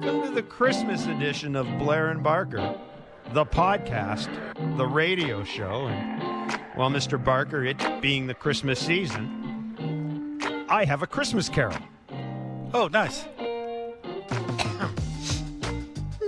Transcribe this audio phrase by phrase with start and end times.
[0.00, 2.78] welcome to the Christmas edition of Blair and Barker,
[3.32, 4.28] the podcast,
[4.76, 5.88] the radio show.
[5.88, 7.22] And, well, Mr.
[7.22, 10.38] Barker, it being the Christmas season,
[10.68, 11.78] I have a Christmas carol.
[12.72, 13.24] Oh, nice.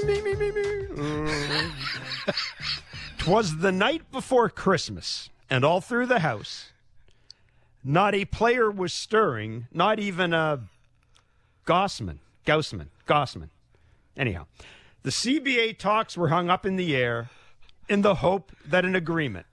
[0.05, 0.63] me, me, me, me.
[0.91, 1.73] Mm.
[3.19, 6.73] Twas the night before Christmas, and all through the house,
[7.85, 10.61] not a player was stirring, not even a
[11.67, 13.51] Gossman, Gaussman, Gossman.
[14.21, 14.47] Anyhow,
[15.03, 17.31] the CBA talks were hung up in the air
[17.89, 19.47] in the hope that an agreement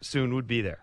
[0.00, 0.80] soon would be there.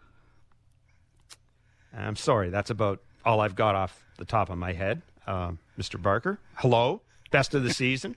[1.93, 5.01] I'm sorry, that's about all I've got off the top of my head.
[5.27, 6.01] Um, Mr.
[6.01, 8.15] Barker, hello, best of the season.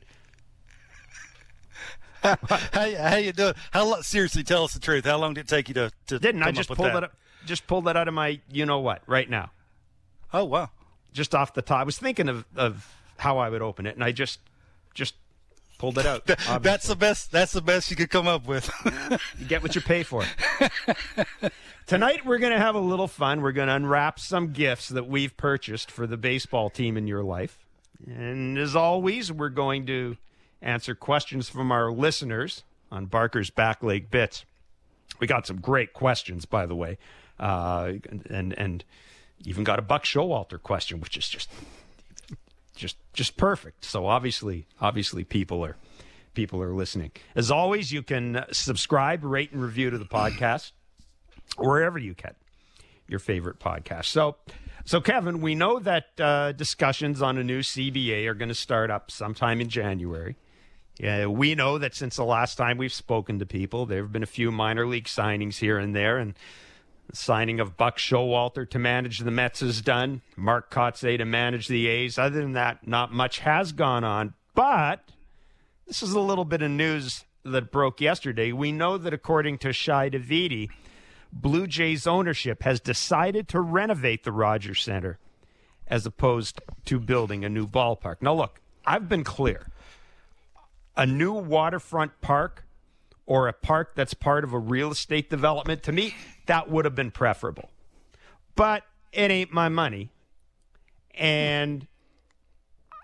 [2.23, 2.37] how,
[2.73, 3.54] how you doing?
[3.73, 4.45] How seriously?
[4.45, 5.04] Tell us the truth.
[5.04, 5.90] How long did it take you to?
[6.06, 7.02] to Didn't I just pull pulled that?
[7.04, 7.16] up?
[7.45, 9.50] Just pulled that out of my you know what right now.
[10.32, 10.70] Oh wow.
[11.12, 11.80] Just off the top.
[11.80, 14.38] I was thinking of, of how I would open it, and I just
[14.96, 15.14] just
[15.78, 16.26] pulled it out.
[16.62, 17.30] That's the best.
[17.30, 18.68] That's the best you could come up with.
[19.38, 20.24] You get what you pay for.
[21.86, 23.42] Tonight we're going to have a little fun.
[23.42, 27.22] We're going to unwrap some gifts that we've purchased for the baseball team in your
[27.22, 27.58] life.
[28.06, 30.16] And as always, we're going to
[30.62, 34.44] answer questions from our listeners on Barker's Back Leg Bits.
[35.20, 36.98] We got some great questions, by the way,
[37.38, 37.92] uh,
[38.28, 38.84] and and
[39.44, 41.50] even got a Buck Showalter question, which is just
[42.77, 43.85] just just perfect.
[43.85, 45.77] So obviously, obviously, people are
[46.35, 47.10] people are listening.
[47.35, 50.73] As always, you can subscribe, rate, and review to the podcast
[51.57, 52.37] wherever you get
[53.09, 54.07] your favorite podcast.
[54.07, 54.37] So,
[54.85, 58.91] so Kevin, we know that uh, discussions on a new CBA are going to start
[58.91, 60.37] up sometime in January.
[60.99, 64.22] Yeah, we know that since the last time we've spoken to people, there have been
[64.22, 66.34] a few minor league signings here and there, and
[67.09, 70.22] the signing of Buck Showalter to manage the Mets is done.
[70.37, 72.19] Mark Kotsay to manage the A's.
[72.19, 74.34] Other than that, not much has gone on.
[74.54, 75.12] But
[75.87, 78.53] this is a little bit of news that broke yesterday.
[78.53, 80.69] We know that according to Shi Davidi,
[81.32, 85.19] Blue Jays ownership has decided to renovate the Rogers Center
[85.86, 88.16] as opposed to building a new ballpark.
[88.20, 89.69] Now, look, I've been clear.
[90.97, 92.64] A new waterfront park
[93.26, 96.14] or a park that's part of a real estate development, to me,
[96.46, 97.70] that would have been preferable.
[98.54, 100.10] But it ain't my money.
[101.14, 101.86] And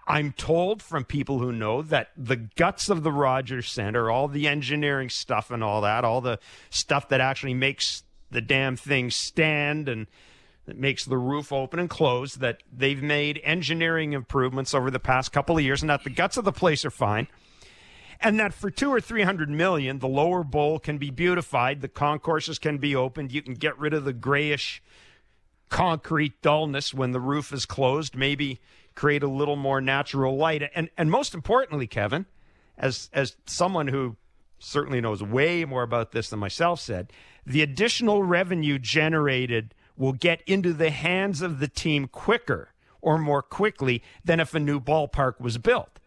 [0.06, 4.48] I'm told from people who know that the guts of the Rogers Center, all the
[4.48, 6.38] engineering stuff and all that, all the
[6.70, 10.06] stuff that actually makes the damn thing stand and
[10.66, 15.32] that makes the roof open and close, that they've made engineering improvements over the past
[15.32, 17.26] couple of years, and that the guts of the place are fine.
[18.22, 21.88] And that for two or three hundred million, the lower bowl can be beautified, the
[21.88, 24.82] concourses can be opened, you can get rid of the grayish
[25.68, 28.60] concrete dullness when the roof is closed, maybe
[28.94, 30.70] create a little more natural light.
[30.74, 32.26] And and most importantly, Kevin,
[32.78, 34.16] as as someone who
[34.58, 37.12] certainly knows way more about this than myself said,
[37.44, 43.42] the additional revenue generated will get into the hands of the team quicker or more
[43.42, 45.98] quickly than if a new ballpark was built.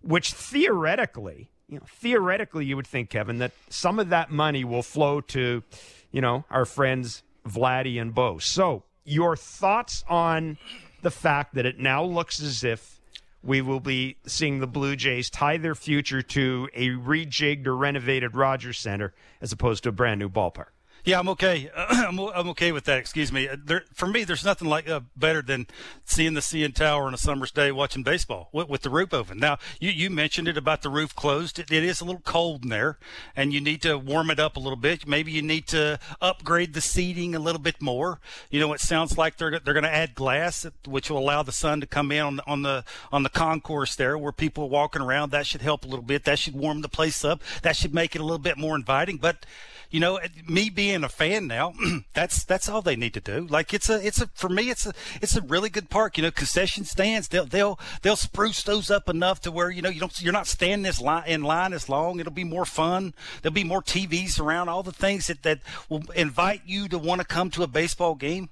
[0.00, 4.82] Which theoretically, you know, theoretically you would think, Kevin, that some of that money will
[4.82, 5.62] flow to,
[6.10, 8.38] you know, our friends Vladdy and Bo.
[8.38, 10.58] So your thoughts on
[11.02, 13.00] the fact that it now looks as if
[13.42, 18.34] we will be seeing the Blue Jays tie their future to a rejigged or renovated
[18.34, 20.70] Rogers Center as opposed to a brand new ballpark.
[21.04, 21.70] Yeah, I'm okay.
[21.76, 22.98] I'm, I'm okay with that.
[22.98, 23.48] Excuse me.
[23.64, 25.66] There, for me, there's nothing like uh, better than
[26.04, 29.38] seeing the CN Tower on a summer's day watching baseball with, with the roof open.
[29.38, 31.58] Now, you, you mentioned it about the roof closed.
[31.58, 32.98] It, it is a little cold in there,
[33.36, 35.06] and you need to warm it up a little bit.
[35.06, 38.20] Maybe you need to upgrade the seating a little bit more.
[38.50, 41.52] You know, it sounds like they're they're going to add glass, which will allow the
[41.52, 45.02] sun to come in on on the on the concourse there, where people are walking
[45.02, 45.30] around.
[45.30, 46.24] That should help a little bit.
[46.24, 47.42] That should warm the place up.
[47.62, 49.16] That should make it a little bit more inviting.
[49.18, 49.46] But
[49.90, 51.72] you know, me being a fan now,
[52.14, 53.46] that's that's all they need to do.
[53.48, 54.92] Like it's a it's a for me it's a
[55.22, 56.18] it's a really good park.
[56.18, 59.88] You know, concession stands they'll they'll they'll spruce those up enough to where you know
[59.88, 62.20] you don't you're not standing this line in line as long.
[62.20, 63.14] It'll be more fun.
[63.42, 64.68] There'll be more TVs around.
[64.68, 68.14] All the things that that will invite you to want to come to a baseball
[68.14, 68.50] game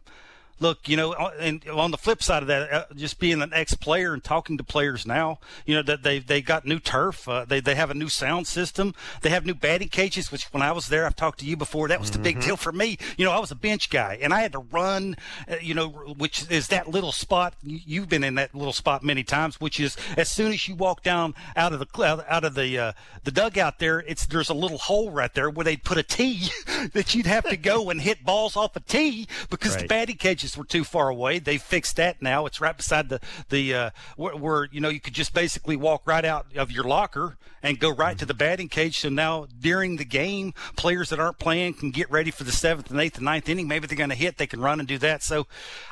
[0.60, 4.14] look, you know, and on the flip side of that, uh, just being an ex-player
[4.14, 7.60] and talking to players now, you know, that they they got new turf, uh, they
[7.60, 10.32] they have a new sound system, they have new batting cages.
[10.32, 11.88] Which when I was there, I've talked to you before.
[11.88, 12.98] That was the big deal for me.
[13.16, 15.16] You know, I was a bench guy, and I had to run.
[15.48, 17.54] Uh, you know, which is that little spot.
[17.62, 20.74] You, you've been in that little spot many times, which is as soon as you
[20.74, 22.92] walk down out of the out of the uh,
[23.24, 26.48] the dugout there, it's there's a little hole right there where they'd put a tee
[26.92, 30.45] that you'd have to go and hit balls off a tee because the batting cages
[30.46, 31.38] benches were too far away.
[31.38, 32.46] They fixed that now.
[32.46, 36.02] It's right beside the the uh, where, where you know you could just basically walk
[36.06, 39.00] right out of your locker and go right to the batting cage.
[39.00, 42.90] So now during the game, players that aren't playing can get ready for the seventh
[42.90, 43.66] and eighth and ninth inning.
[43.66, 44.38] Maybe they're going to hit.
[44.38, 45.22] They can run and do that.
[45.22, 45.46] So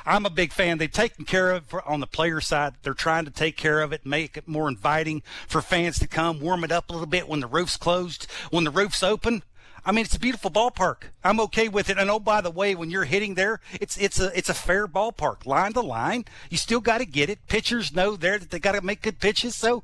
[0.05, 0.77] I'm a big fan.
[0.77, 2.75] They've taken care of it on the player side.
[2.83, 6.39] They're trying to take care of it, make it more inviting for fans to come,
[6.39, 8.27] warm it up a little bit when the roof's closed.
[8.51, 9.43] When the roof's open,
[9.85, 11.03] I mean, it's a beautiful ballpark.
[11.23, 11.99] I'm okay with it.
[11.99, 14.87] And oh, by the way, when you're hitting there, it's it's a it's a fair
[14.87, 16.25] ballpark, line to line.
[16.49, 17.45] You still got to get it.
[17.47, 19.55] Pitchers know there that they got to make good pitches.
[19.55, 19.83] So,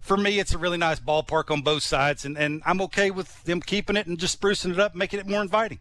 [0.00, 3.42] for me, it's a really nice ballpark on both sides, and and I'm okay with
[3.44, 5.78] them keeping it and just sprucing it up, making it more inviting.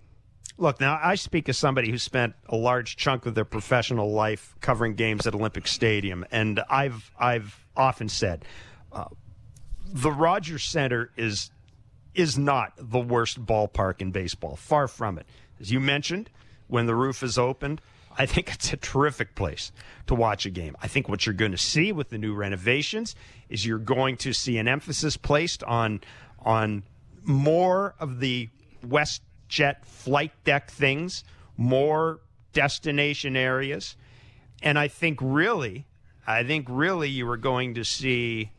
[0.58, 4.56] Look, now I speak as somebody who spent a large chunk of their professional life
[4.62, 8.46] covering games at Olympic Stadium, and I've I've often said
[8.94, 9.06] uh,
[9.86, 11.52] the Rogers Center is
[12.18, 14.56] is not the worst ballpark in baseball.
[14.56, 15.28] Far from it.
[15.60, 16.30] As you mentioned,
[16.68, 17.82] when the roof is opened,
[18.18, 19.72] I think it's a terrific place
[20.08, 20.76] to watch a game.
[20.82, 23.16] I think what you're going to see with the new renovations
[23.48, 26.02] is you're going to see an emphasis placed on
[26.40, 26.84] on
[27.24, 28.50] more of the
[28.86, 31.24] WestJet flight deck things,
[31.58, 32.22] more
[32.54, 33.96] destination areas,
[34.64, 35.86] and I think really,
[36.26, 38.52] I think really you are going to see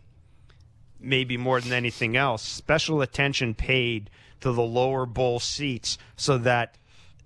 [1.01, 4.11] maybe more than anything else, special attention paid
[4.41, 6.77] to the lower bowl seats so that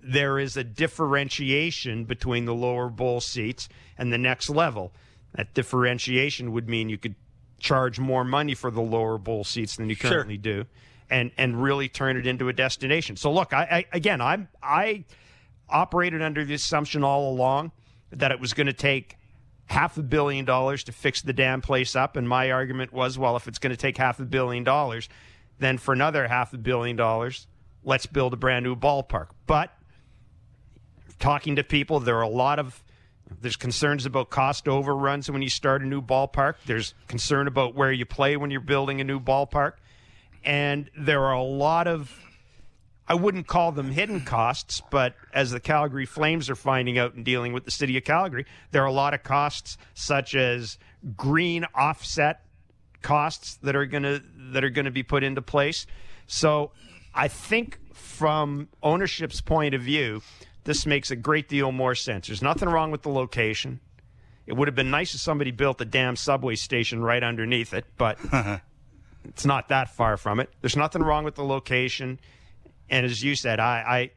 [0.01, 4.91] there is a differentiation between the lower bowl seats and the next level.
[5.33, 7.15] That differentiation would mean you could
[7.59, 10.63] charge more money for the lower bowl seats than you currently sure.
[10.63, 10.65] do
[11.09, 13.15] and and really turn it into a destination.
[13.15, 15.05] So look, I, I again I'm I
[15.69, 17.71] operated under the assumption all along
[18.11, 19.17] that it was going to take
[19.67, 22.15] half a billion dollars to fix the damn place up.
[22.15, 25.09] And my argument was, well, if it's going to take half a billion dollars,
[25.59, 27.47] then for another half a billion dollars,
[27.83, 29.27] let's build a brand new ballpark.
[29.47, 29.71] But
[31.19, 32.83] talking to people, there are a lot of
[33.41, 36.55] there's concerns about cost overruns when you start a new ballpark.
[36.65, 39.73] There's concern about where you play when you're building a new ballpark.
[40.43, 42.15] And there are a lot of
[43.07, 47.25] I wouldn't call them hidden costs, but as the Calgary Flames are finding out and
[47.25, 50.77] dealing with the city of Calgary, there are a lot of costs such as
[51.17, 52.45] green offset
[53.01, 54.23] costs that are going to
[54.53, 55.85] that are going to be put into place.
[56.27, 56.71] So,
[57.13, 60.21] I think from ownership's point of view,
[60.63, 62.27] this makes a great deal more sense.
[62.27, 63.81] There's nothing wrong with the location.
[64.45, 67.85] It would have been nice if somebody built a damn subway station right underneath it,
[67.97, 68.17] but
[69.25, 70.49] it's not that far from it.
[70.61, 72.19] There's nothing wrong with the location
[72.89, 74.11] and as you said, I, I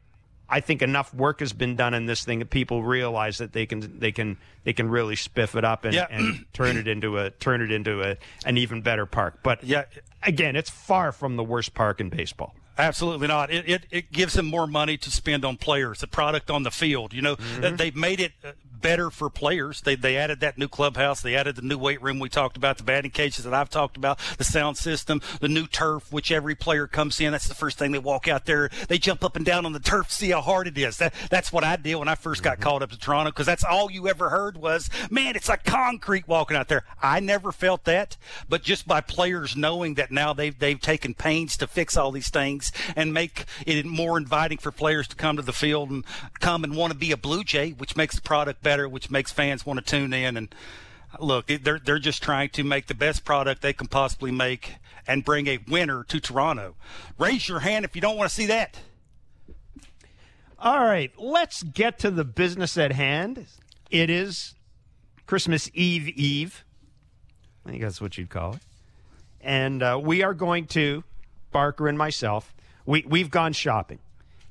[0.49, 3.67] I think enough work has been done in this thing that people realize that they
[3.67, 6.07] can they can they can really spiff it up and, yeah.
[6.11, 9.41] and turn it into a turn it into a, an even better park.
[9.43, 9.85] But yeah,
[10.23, 12.55] again, it's far from the worst park in baseball.
[12.79, 13.51] Absolutely not.
[13.51, 16.71] It, it, it gives them more money to spend on players, the product on the
[16.71, 17.15] field.
[17.15, 17.77] You know, mm-hmm.
[17.77, 19.81] they've made it uh, better for players.
[19.81, 21.23] They they added that new clubhouse.
[21.23, 23.97] They added the new weight room we talked about, the batting cages that I've talked
[23.97, 27.33] about, the sound system, the new turf, which every player comes in.
[27.33, 28.69] That's the first thing they walk out there.
[28.89, 30.99] They jump up and down on the turf, see how hard it is.
[30.99, 32.63] That that's what I did when I 1st got mm-hmm.
[32.63, 36.29] called up to Toronto because that's all you ever heard was, man, it's like concrete
[36.29, 36.85] walking out there.
[37.03, 38.17] I never felt that,
[38.49, 42.29] but just by players knowing that now they've they've taken pains to fix all these
[42.29, 46.05] things and make it more inviting for players to come to the field and
[46.41, 49.33] come and want to be a Blue Jay, which makes the product better, which makes
[49.33, 50.37] fans want to tune in.
[50.37, 50.55] And
[51.21, 55.25] look, they're they're just trying to make the best product they can possibly make and
[55.25, 56.75] bring a winner to Toronto.
[57.19, 58.81] Raise your hand if you don't want to see that.
[60.59, 63.47] All right, let's get to the business at hand.
[63.91, 64.55] It is
[65.27, 66.65] Christmas Eve Eve.
[67.65, 68.61] I think that's what you'd call it.
[69.41, 71.05] And uh, we are going to,
[71.53, 72.55] Barker and myself,
[72.87, 73.99] we, we've gone shopping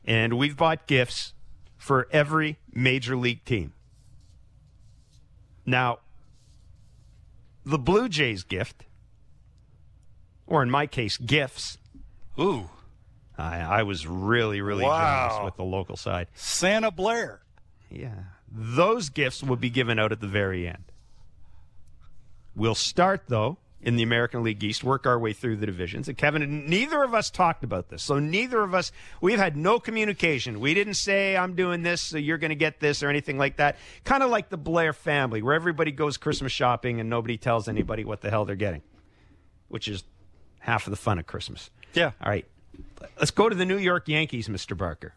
[0.05, 1.33] and we've bought gifts
[1.77, 3.73] for every major league team.
[5.65, 5.99] Now,
[7.65, 8.85] the Blue Jays gift,
[10.45, 11.79] or in my case, gifts.
[12.39, 12.69] Ooh.
[13.37, 15.27] I, I was really, really wow.
[15.27, 16.27] generous with the local side.
[16.35, 17.41] Santa Blair.
[17.89, 18.13] Yeah.
[18.49, 20.83] Those gifts will be given out at the very end.
[22.55, 26.07] We'll start, though, in the American League East, work our way through the divisions.
[26.07, 28.01] And Kevin, neither of us talked about this.
[28.01, 30.59] So neither of us, we've had no communication.
[30.59, 33.57] We didn't say, I'm doing this, so you're going to get this or anything like
[33.57, 33.77] that.
[34.03, 38.03] Kind of like the Blair family, where everybody goes Christmas shopping and nobody tells anybody
[38.03, 38.81] what the hell they're getting,
[39.67, 40.03] which is
[40.57, 41.69] half of the fun of Christmas.
[41.93, 42.11] Yeah.
[42.19, 42.45] All right.
[43.19, 44.75] Let's go to the New York Yankees, Mr.
[44.75, 45.13] Barker.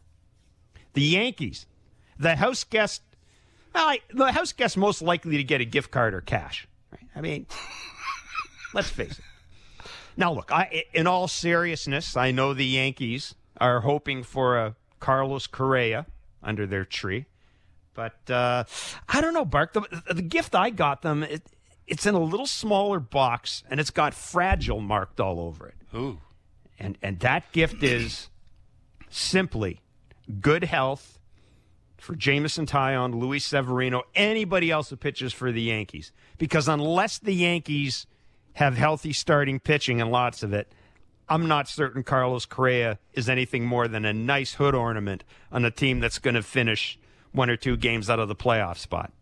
[0.92, 1.64] The Yankees,
[2.18, 3.00] the house guest,
[3.74, 6.68] well, I, the house guest most likely to get a gift card or cash.
[6.92, 7.06] Right?
[7.16, 7.46] I mean,
[8.74, 9.24] Let's face it.
[10.16, 15.46] Now, look, I, in all seriousness, I know the Yankees are hoping for a Carlos
[15.46, 16.06] Correa
[16.42, 17.26] under their tree.
[17.94, 18.64] But uh,
[19.08, 19.72] I don't know, Bark.
[19.72, 19.82] The,
[20.12, 21.42] the gift I got them, it,
[21.86, 25.74] it's in a little smaller box, and it's got fragile marked all over it.
[25.94, 26.20] Ooh.
[26.78, 28.28] And and that gift is
[29.10, 29.80] simply
[30.40, 31.18] good health
[31.96, 36.12] for Jameson Taillon, Luis Severino, anybody else who pitches for the Yankees.
[36.38, 38.06] Because unless the Yankees
[38.58, 40.72] have healthy starting pitching and lots of it,
[41.28, 45.22] I'm not certain Carlos Correa is anything more than a nice hood ornament
[45.52, 46.98] on a team that's going to finish
[47.30, 49.12] one or two games out of the playoff spot.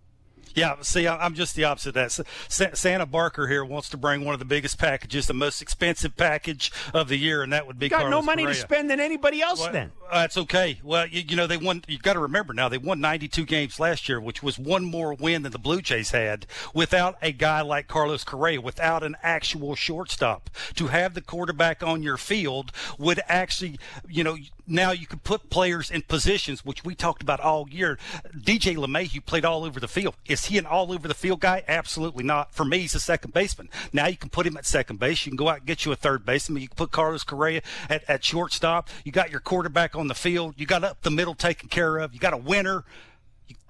[0.55, 2.77] Yeah, see, I'm just the opposite of that.
[2.77, 6.73] Santa Barker here wants to bring one of the biggest packages, the most expensive package
[6.95, 7.87] of the year, and that would be.
[7.87, 8.55] You got Carlos no money Correa.
[8.55, 9.61] to spend than anybody else.
[9.61, 10.81] Well, then uh, that's okay.
[10.83, 11.83] Well, you, you know they won.
[11.89, 15.15] You got to remember now they won 92 games last year, which was one more
[15.15, 19.75] win than the Blue Jays had without a guy like Carlos Correa, without an actual
[19.75, 20.51] shortstop.
[20.77, 24.37] To have the quarterback on your field would actually, you know,
[24.67, 27.99] now you could put players in positions which we talked about all year.
[28.37, 30.15] DJ LeMahieu played all over the field.
[30.37, 31.65] Is he an all over the field guy?
[31.67, 32.53] Absolutely not.
[32.53, 33.71] For me, he's a second baseman.
[33.91, 35.25] Now you can put him at second base.
[35.25, 36.61] You can go out and get you a third baseman.
[36.61, 38.91] You can put Carlos Correa at, at shortstop.
[39.03, 40.55] You got your quarterback on the field.
[40.59, 42.13] You got up the middle taken care of.
[42.13, 42.85] You got a winner.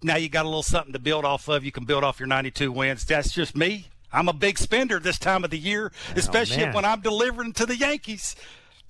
[0.02, 1.64] Now you got a little something to build off of.
[1.64, 3.04] You can build off your 92 wins.
[3.04, 3.86] That's just me.
[4.12, 6.74] I'm a big spender this time of the year, oh, especially man.
[6.74, 8.34] when I'm delivering to the Yankees.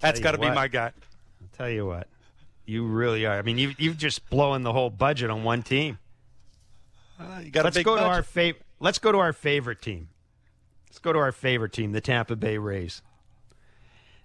[0.01, 0.93] That's got to be my guy.
[1.43, 2.07] I'll tell you what,
[2.65, 3.37] you really are.
[3.39, 5.99] I mean, you you've just blown the whole budget on one team.
[7.19, 9.81] Uh, you got Let's a big go to our fav- Let's go to our favorite
[9.81, 10.09] team.
[10.89, 13.03] Let's go to our favorite team, the Tampa Bay Rays.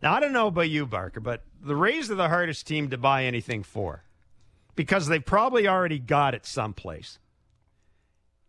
[0.02, 2.98] Now I don't know about you, Barker, but the Rays are the hardest team to
[2.98, 4.04] buy anything for
[4.76, 7.20] because they've probably already got it someplace,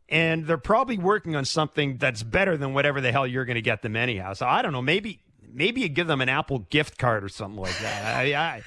[0.08, 3.62] and they're probably working on something that's better than whatever the hell you're going to
[3.62, 4.32] get them anyhow.
[4.32, 4.82] So I don't know.
[4.82, 5.20] Maybe
[5.52, 8.16] maybe you give them an Apple gift card or something like that.
[8.16, 8.62] I, I,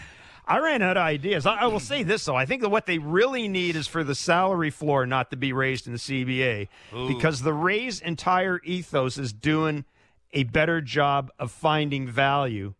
[0.48, 1.46] I ran out of ideas.
[1.46, 4.04] I, I will say this though: I think that what they really need is for
[4.04, 6.68] the salary floor not to be raised in the CBA
[7.08, 9.86] because the Rays' entire ethos is doing
[10.34, 12.74] a better job of finding value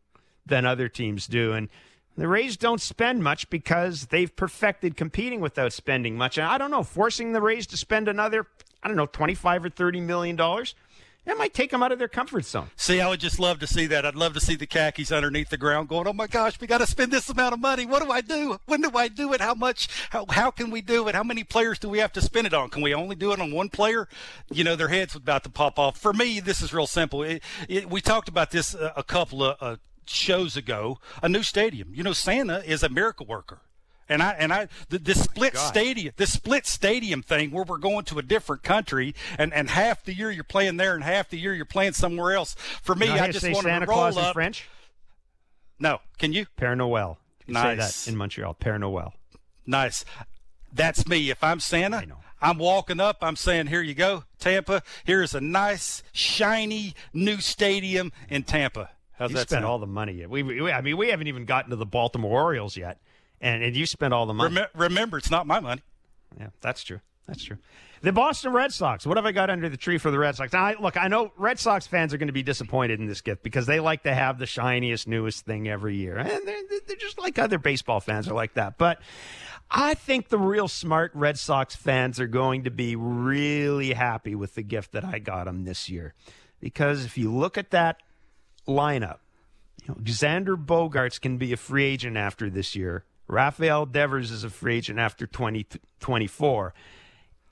[0.46, 1.70] than other teams do, and.
[2.18, 6.38] The Rays don't spend much because they've perfected competing without spending much.
[6.38, 8.48] And I don't know, forcing the Rays to spend another,
[8.82, 10.76] I don't know, 25 or 30 million dollars,
[11.26, 12.70] that might take them out of their comfort zone.
[12.76, 14.06] See, I would just love to see that.
[14.06, 16.80] I'd love to see the khakis underneath the ground going, oh my gosh, we got
[16.80, 17.86] to spend this amount of money.
[17.86, 18.60] What do I do?
[18.66, 19.42] When do I do it?
[19.42, 19.90] How much?
[20.12, 21.16] How, how can we do it?
[21.16, 22.70] How many players do we have to spend it on?
[22.70, 24.08] Can we only do it on one player?
[24.52, 25.98] You know, their heads about to pop off.
[25.98, 27.24] For me, this is real simple.
[27.24, 31.00] It, it, we talked about this a, a couple of uh, shows ago.
[31.22, 31.94] A new stadium.
[31.94, 33.60] You know, Santa is a miracle worker.
[34.08, 35.68] And I and I the, this split God.
[35.68, 40.04] stadium this split stadium thing where we're going to a different country and, and half
[40.04, 42.56] the year you're playing there and half the year you're playing somewhere else.
[42.84, 44.34] For me, Now, I just want Santa to roll Claus in up.
[44.34, 44.68] French?
[45.80, 46.46] No, can you?
[46.58, 47.18] Père Noël.
[47.48, 48.06] You can Say Nice.
[48.06, 48.56] that in Montreal.
[48.56, 49.12] Père Noël.
[49.66, 50.06] Nice.
[50.72, 51.30] That's me.
[51.30, 52.18] If I'm Santa, I know.
[52.42, 53.18] I'm walking up.
[53.22, 54.84] I'm saying, "Here you go, Tampa.
[55.04, 59.66] Here's a nice, shiny new stadium in Tampa." How's You that spent sound?
[59.66, 60.30] all the money yet.
[60.30, 63.00] We, we, I mean, we haven't even gotten to the Baltimore Orioles yet,
[63.42, 64.56] and, and you spent all the money.
[64.56, 65.82] Rem- remember, it's not my money.
[66.40, 67.00] Yeah, that's true.
[67.28, 67.58] That's true.
[68.02, 69.08] The Boston Red Sox.
[69.08, 70.54] What have I got under the tree for the Red Sox?
[70.54, 73.22] Now, I, look, I know Red Sox fans are going to be disappointed in this
[73.22, 76.96] gift because they like to have the shiniest, newest thing every year, and they're, they're
[76.98, 78.78] just like other baseball fans are like that.
[78.78, 79.02] But
[79.72, 84.54] I think the real smart Red Sox fans are going to be really happy with
[84.54, 86.14] the gift that I got them this year,
[86.60, 87.98] because if you look at that
[88.68, 89.18] lineup,
[89.82, 93.04] you know, Xander Bogaerts can be a free agent after this year.
[93.28, 96.74] Rafael Devers is a free agent after 2024.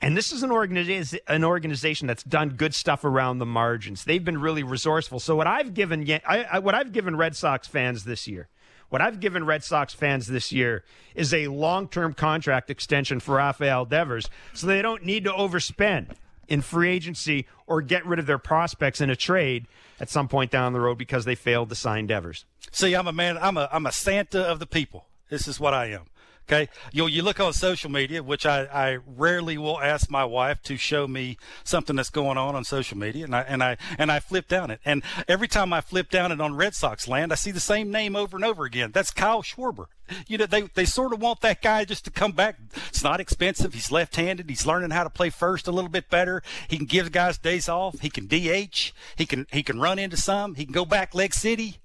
[0.01, 4.03] and this is an organization, an organization that's done good stuff around the margins.
[4.03, 5.19] They've been really resourceful.
[5.19, 8.49] So what I've given, I, I, what I've given Red Sox fans this year,
[8.89, 10.83] what I've given Red Sox fans this year
[11.15, 16.11] is a long-term contract extension for Rafael Devers, so they don't need to overspend
[16.47, 19.67] in free agency or get rid of their prospects in a trade
[19.99, 22.45] at some point down the road because they failed to sign Devers.
[22.71, 23.37] See, I'm a man.
[23.37, 25.05] I'm a I'm a Santa of the people.
[25.33, 26.03] This is what I am.
[26.47, 30.61] Okay, you you look on social media, which I, I rarely will ask my wife
[30.63, 34.11] to show me something that's going on on social media, and I and I and
[34.11, 37.31] I flip down it, and every time I flip down it on Red Sox land,
[37.31, 38.91] I see the same name over and over again.
[38.93, 39.87] That's Kyle Schwarber.
[40.27, 42.57] You know, they they sort of want that guy just to come back.
[42.89, 43.73] It's not expensive.
[43.73, 44.47] He's left-handed.
[44.47, 46.43] He's learning how to play first a little bit better.
[46.67, 48.01] He can give guys days off.
[48.01, 48.91] He can DH.
[49.15, 50.53] He can he can run into some.
[50.53, 51.77] He can go back leg city.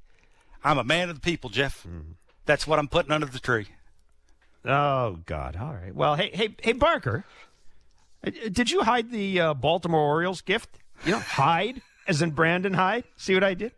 [0.62, 1.85] I'm a man of the people, Jeff.
[1.85, 2.18] Mm-hmm.
[2.49, 3.67] That's what I'm putting under the tree.
[4.64, 5.55] Oh God!
[5.61, 5.95] All right.
[5.95, 7.26] Well, hey, hey, hey, Barker,
[8.26, 10.71] uh, did you hide the uh, Baltimore Orioles gift?
[11.05, 13.05] You know, hide as in Brandon Hyde.
[13.19, 13.73] See what I did?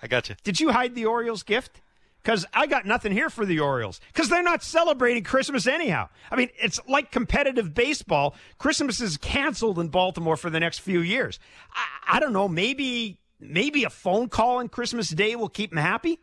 [0.00, 0.36] I got you.
[0.44, 1.80] Did you hide the Orioles gift?
[2.22, 6.08] because I got nothing here for the Orioles because they're not celebrating Christmas anyhow.
[6.30, 8.34] I mean, it's like competitive baseball.
[8.58, 11.38] Christmas is canceled in Baltimore for the next few years.
[11.74, 12.48] I, I don't know.
[12.48, 16.20] Maybe maybe a phone call on Christmas Day will keep them happy.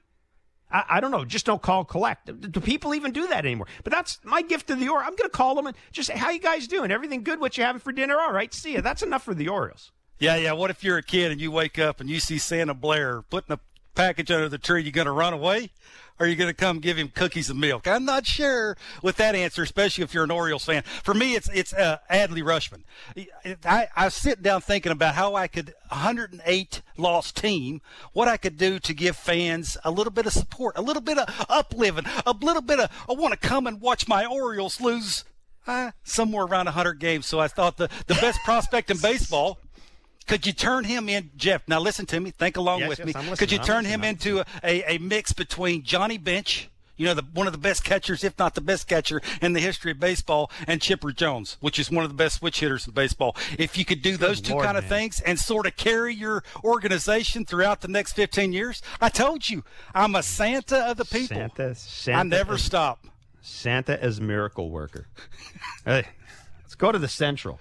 [0.72, 1.26] I, I, don't know.
[1.26, 2.52] Just don't call collect.
[2.52, 3.68] Do people even do that anymore?
[3.84, 5.08] But that's my gift to the Orioles.
[5.08, 6.92] I'm going to call them and just say, "How you guys doing?
[6.92, 7.40] Everything good?
[7.40, 8.20] What you having for dinner?
[8.20, 9.92] All right, see you." That's enough for the Orioles.
[10.20, 10.54] Yeah, yeah.
[10.54, 13.54] What if you're a kid and you wake up and you see Santa Blair putting
[13.54, 13.60] a
[13.96, 15.72] package under the tree, you going to run away?
[16.20, 17.88] Are you going to come give him cookies and milk?
[17.88, 20.84] I'm not sure with that answer, especially if you're an Orioles fan.
[20.84, 22.84] For me, it's it's uh, Adley Rutschman.
[23.66, 27.82] I, I sitting down thinking about how I could 108 lost team,
[28.14, 31.18] what I could do to give fans a little bit of support, a little bit
[31.18, 35.26] of upliving, a little bit of I want to come and watch my Orioles lose
[35.68, 37.26] uh, somewhere around 100 games.
[37.26, 39.60] So I thought the the best prospect in baseball
[40.28, 41.68] could you turn him in, Jeff?
[41.68, 42.32] Now listen to me.
[42.32, 43.36] Think along yes, with yes, me.
[43.36, 47.48] Could you turn him into a, a, mix between Johnny Bench, you know, the, one
[47.48, 50.82] of the best catchers, if not the best catcher in the history of baseball, and
[50.82, 53.36] Chipper Jones, which is one of the best switch hitters in baseball.
[53.58, 54.90] If you could do those two Lord, kind of man.
[54.90, 59.64] things and sort of carry your organization throughout the next 15 years, I told you,
[59.94, 61.38] I'm a Santa of the people.
[61.38, 63.08] Santa, Santa I never is, stop.
[63.42, 65.08] Santa as miracle worker.
[65.86, 66.08] hey,
[66.62, 67.60] let's go to the Central.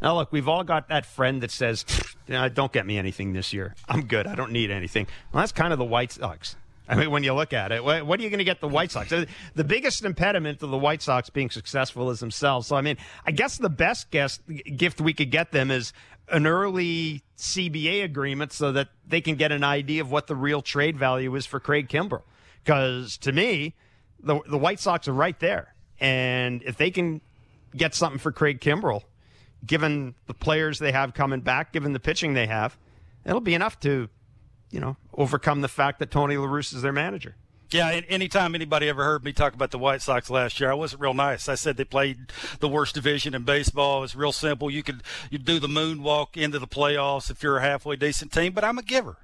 [0.00, 1.84] Now, look, we've all got that friend that says,
[2.26, 3.74] don't get me anything this year.
[3.88, 4.26] I'm good.
[4.26, 5.06] I don't need anything.
[5.32, 6.56] Well, that's kind of the White Sox.
[6.88, 8.92] I mean, when you look at it, what, are you going to get the White
[8.92, 9.12] Sox?
[9.54, 12.68] The biggest impediment to the White Sox being successful is themselves.
[12.68, 14.38] So, I mean, I guess the best guess,
[14.76, 15.92] gift we could get them is
[16.28, 20.62] an early CBA agreement so that they can get an idea of what the real
[20.62, 22.22] trade value is for Craig Kimbrel.
[22.64, 23.74] Because to me,
[24.20, 25.74] the, the White Sox are right there.
[25.98, 27.20] And if they can
[27.76, 29.02] get something for Craig Kimbrel,
[29.66, 32.78] given the players they have coming back, given the pitching they have,
[33.24, 34.08] it'll be enough to,
[34.70, 37.36] you know, overcome the fact that Tony La Russa is their manager.
[37.70, 41.02] Yeah, anytime anybody ever heard me talk about the White Sox last year, I wasn't
[41.02, 41.48] real nice.
[41.48, 44.04] I said they played the worst division in baseball.
[44.04, 44.70] It's real simple.
[44.70, 48.52] You could you do the moonwalk into the playoffs if you're a halfway decent team,
[48.52, 49.16] but I'm a giver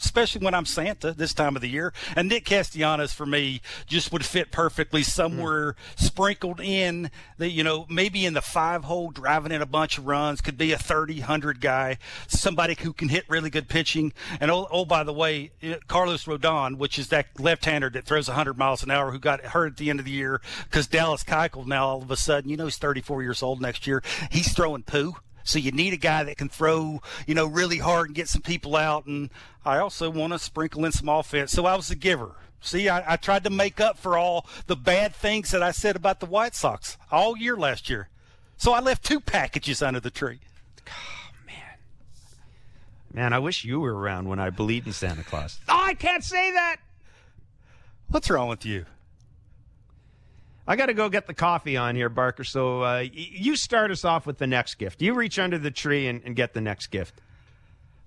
[0.00, 1.92] especially when I'm Santa this time of the year.
[2.14, 6.00] And Nick Castellanos for me just would fit perfectly somewhere mm.
[6.00, 10.06] sprinkled in the, you know, maybe in the five hole driving in a bunch of
[10.06, 14.12] runs, could be a 30, 100 guy, somebody who can hit really good pitching.
[14.40, 15.50] And oh, oh by the way,
[15.88, 19.40] Carlos Rodon, which is that left hander that throws 100 miles an hour who got
[19.40, 22.50] hurt at the end of the year because Dallas Keuchel now all of a sudden,
[22.50, 24.02] you know, he's 34 years old next year.
[24.30, 25.16] He's throwing poo.
[25.44, 28.42] So you need a guy that can throw, you know, really hard and get some
[28.42, 29.06] people out.
[29.06, 29.30] And
[29.64, 31.52] I also want to sprinkle in some offense.
[31.52, 32.32] So I was a giver.
[32.60, 35.94] See, I, I, tried to make up for all the bad things that I said
[35.94, 38.08] about the White Sox all year last year.
[38.56, 40.40] So I left two packages under the tree.
[41.46, 41.76] Man.
[43.14, 45.60] Man, I wish you were around when I believed in Santa Claus.
[45.68, 46.78] Oh, I can't say that.
[48.10, 48.86] What's wrong with you?
[50.66, 52.44] I got to go get the coffee on here, Barker.
[52.44, 55.00] So uh, you start us off with the next gift.
[55.00, 57.20] You reach under the tree and, and get the next gift.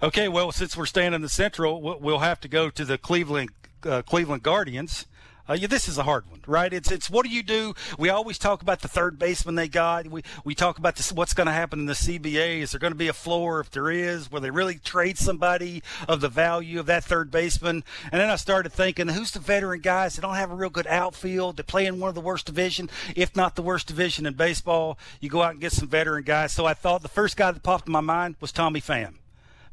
[0.02, 3.50] Okay, well, since we're staying in the Central, we'll have to go to the Cleveland
[3.84, 5.06] uh, Cleveland Guardians.
[5.50, 6.72] Uh, yeah, this is a hard one, right?
[6.72, 7.74] It's it's what do you do?
[7.98, 10.08] We always talk about the third baseman they got.
[10.08, 12.60] We we talk about this, what's going to happen in the CBA.
[12.60, 13.60] Is there going to be a floor?
[13.60, 17.84] If there is, will they really trade somebody of the value of that third baseman?
[18.12, 20.88] And then I started thinking, who's the veteran guys that don't have a real good
[20.88, 21.58] outfield?
[21.58, 24.98] They play in one of the worst division, if not the worst division in baseball.
[25.20, 26.52] You go out and get some veteran guys.
[26.52, 29.16] So I thought the first guy that popped in my mind was Tommy Pham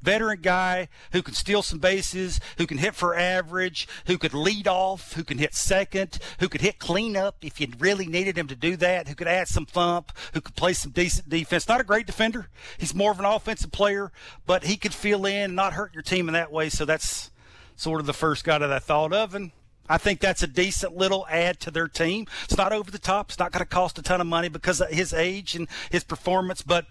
[0.03, 4.69] veteran guy who can steal some bases, who can hit for average, who could lead
[4.69, 8.57] off, who can hit second, who could hit cleanup if you really needed him to
[8.57, 11.69] do that, who could add some thump, who could play some decent defense.
[11.69, 12.49] Not a great defender.
[12.79, 14.13] He's more of an offensive player,
[14.47, 16.69] but he could fill in and not hurt your team in that way.
[16.69, 17.31] So that's
[17.77, 19.35] sort of the first guy that I thought of.
[19.35, 19.53] And
[19.89, 22.27] I think that's a decent little add to their team.
[22.45, 23.31] It's not over the top.
[23.31, 26.05] It's not going to cost a ton of money because of his age and his
[26.05, 26.87] performance, but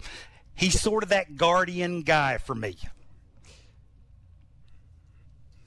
[0.56, 2.78] he's sort of that guardian guy for me.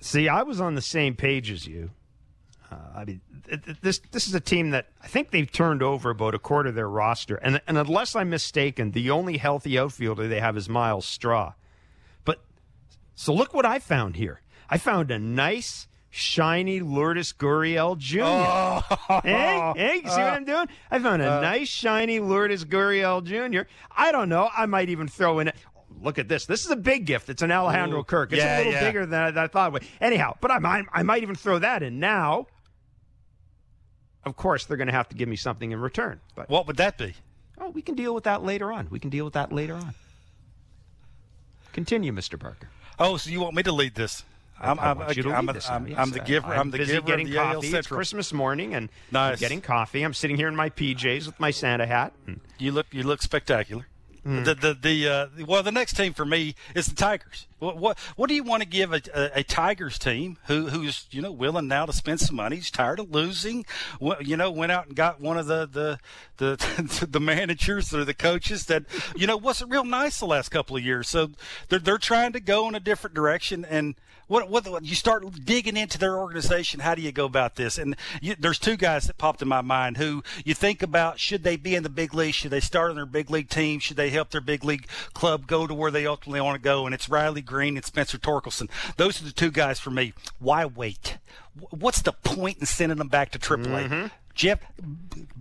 [0.01, 1.91] See, I was on the same page as you.
[2.71, 3.21] Uh, I mean,
[3.83, 6.75] this this is a team that I think they've turned over about a quarter of
[6.75, 11.07] their roster, and and unless I'm mistaken, the only healthy outfielder they have is Myles
[11.07, 11.55] Straw.
[12.25, 12.43] But
[13.15, 14.41] so look what I found here.
[14.69, 18.21] I found a nice, shiny Lourdes Gurriel Jr.
[18.23, 19.21] Oh.
[19.25, 20.69] Hey, hey, see what I'm doing?
[20.93, 23.69] I found a uh, nice, shiny Lourdes Gurriel Jr.
[23.91, 24.49] I don't know.
[24.57, 25.51] I might even throw in
[26.03, 26.47] look at this.
[26.47, 27.29] This is a big gift.
[27.29, 28.33] It's an Alejandro Ooh, Kirk.
[28.33, 28.85] It's yeah, a little yeah.
[28.85, 29.83] bigger than I, than I thought.
[30.01, 32.47] Anyhow, but I might, I might even throw that in now.
[34.25, 36.21] Of course, they're going to have to give me something in return.
[36.35, 37.15] But what would that be?
[37.59, 38.89] Oh, we can deal with that later on.
[38.91, 39.95] We can deal with that later on.
[41.73, 42.39] Continue, Mr.
[42.39, 42.69] Barker.
[42.99, 44.25] Oh, so you want me to lead this?
[44.61, 46.03] I'm, I I'm, want you to I'm, lead this I'm, oh, now.
[46.03, 46.49] I'm the giver.
[46.49, 47.77] I'm I'm the busy giver getting of the AL coffee.
[47.77, 49.33] It's Christmas morning, and Nice.
[49.33, 50.03] I'm getting coffee.
[50.03, 52.13] I'm sitting here in my PJs with my Santa hat.
[52.59, 53.87] You look you look spectacular.
[54.25, 57.47] The the the uh, well the next team for me is the Tigers.
[57.61, 61.07] What what what do you want to give a, a, a Tigers team who who's
[61.11, 62.57] you know willing now to spend some money?
[62.57, 63.65] He's tired of losing.
[64.21, 65.99] You know went out and got one of the the
[66.39, 70.77] the the managers or the coaches that you know wasn't real nice the last couple
[70.77, 71.09] of years.
[71.09, 71.31] So
[71.69, 73.95] they're they're trying to go in a different direction and.
[74.27, 76.79] What, what, what you start digging into their organization?
[76.79, 77.79] How do you go about this?
[77.79, 81.43] And you, there's two guys that popped in my mind who you think about: should
[81.43, 82.35] they be in the big league?
[82.35, 83.81] Should they start on their big league team?
[83.81, 86.87] Should they help their big league club go to where they ultimately want to go?
[86.87, 88.71] And it's Riley Green and Spencer Torkelson.
[88.97, 90.15] Those are the two guys for me.
[90.39, 91.19] Why wait?
[91.71, 93.89] What's the point in sending them back to AAA?
[93.89, 94.07] Mm-hmm.
[94.35, 94.61] Jeff,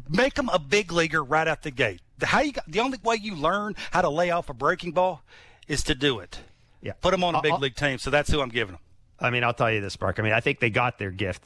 [0.09, 2.01] make them a big leaguer right out the gate.
[2.17, 5.21] The- How you the only way you learn how to lay off a breaking ball
[5.67, 6.39] is to do it.
[6.81, 7.99] yeah, Put them on a big I'll- league team.
[7.99, 8.81] So that's who I'm giving them.
[9.19, 10.19] I mean, I'll tell you this, Bark.
[10.19, 11.43] I mean, I think they got their gift.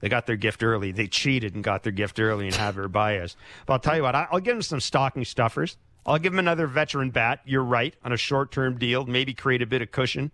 [0.00, 0.92] They got their gift early.
[0.92, 3.34] They cheated and got their gift early in Javier Baez.
[3.64, 5.78] But I'll tell you what, I'll give them some stocking stuffers.
[6.06, 7.40] I'll give him another veteran bat.
[7.44, 10.30] You're right on a short term deal, maybe create a bit of cushion.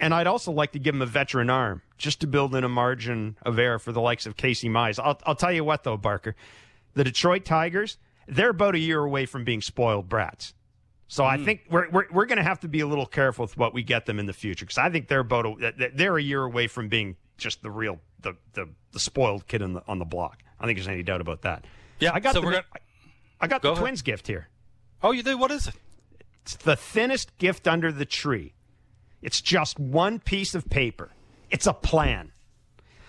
[0.00, 2.68] And I'd also like to give him a veteran arm just to build in a
[2.68, 4.98] margin of error for the likes of Casey Mize.
[5.02, 6.36] I'll, I'll tell you what, though, Barker,
[6.94, 10.54] the Detroit Tigers, they're about a year away from being spoiled brats.
[11.08, 11.44] So I hmm.
[11.44, 13.82] think we're we're, we're going to have to be a little careful with what we
[13.82, 16.66] get them in the future because I think they're about a, they're a year away
[16.66, 20.42] from being just the real the the, the spoiled kid on the on the block.
[20.60, 21.64] I think there's any doubt about that.
[21.98, 22.64] Yeah, I got so the gonna-
[23.40, 23.82] I got Go the ahead.
[23.82, 24.48] Twins gift here.
[25.02, 25.38] Oh, you do?
[25.38, 25.74] What is it?
[26.42, 28.54] It's the thinnest gift under the tree.
[29.20, 31.10] It's just one piece of paper.
[31.50, 32.32] It's a plan.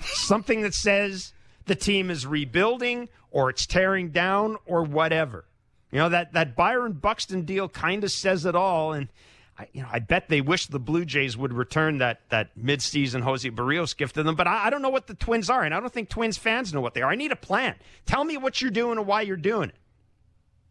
[0.02, 1.34] Something that says
[1.65, 5.45] the team is rebuilding or it's tearing down or whatever.
[5.91, 9.10] You know that that Byron Buxton deal kind of says it all and
[9.58, 13.21] I, you know, I bet they wish the Blue Jays would return that that midseason
[13.21, 15.73] Jose Berrios gift to them, but I, I don't know what the Twins are, and
[15.73, 17.12] I don't think Twins fans know what they are.
[17.12, 17.75] I need a plan.
[18.06, 19.75] Tell me what you're doing and why you're doing it.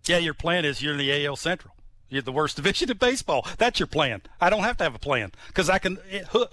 [0.09, 1.75] Yeah, your plan is you're in the AL Central.
[2.09, 3.47] You're the worst division in baseball.
[3.59, 4.23] That's your plan.
[4.41, 5.99] I don't have to have a plan because I can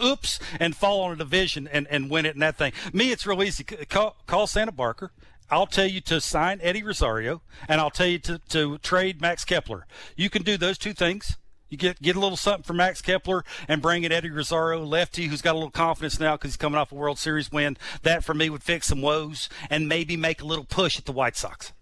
[0.03, 2.73] oops and fall on a division and, and win it and that thing.
[2.91, 3.63] Me, it's real easy.
[3.63, 5.11] Call, call Santa Barker.
[5.49, 9.45] I'll tell you to sign Eddie Rosario, and I'll tell you to, to trade Max
[9.45, 9.85] Kepler.
[10.15, 11.37] You can do those two things.
[11.69, 15.27] You get get a little something for Max Kepler and bring in Eddie Rosario, lefty,
[15.27, 17.77] who's got a little confidence now because he's coming off a World Series win.
[18.03, 21.11] That for me would fix some woes and maybe make a little push at the
[21.11, 21.73] White Sox.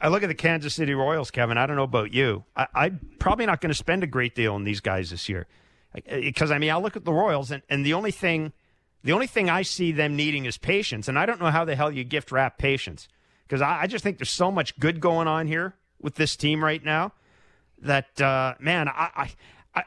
[0.00, 1.58] I look at the Kansas City Royals, Kevin.
[1.58, 2.44] I don't know about you.
[2.56, 5.46] I, I'm probably not going to spend a great deal on these guys this year,
[6.10, 8.52] because I mean, I look at the Royals, and, and the only thing,
[9.04, 11.76] the only thing I see them needing is patience, and I don't know how the
[11.76, 13.08] hell you gift wrap patience,
[13.46, 16.62] because I, I just think there's so much good going on here with this team
[16.64, 17.12] right now
[17.80, 19.10] that uh, man, I.
[19.14, 19.30] I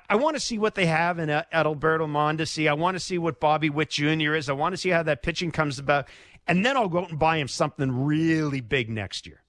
[0.10, 2.68] I, want to see what they have in uh, Adalberto Mondesi.
[2.68, 4.34] I want to see what Bobby Witt Jr.
[4.34, 4.50] is.
[4.50, 6.08] I want to see how that pitching comes about.
[6.48, 9.45] And then I'll go out and buy him something really big next year.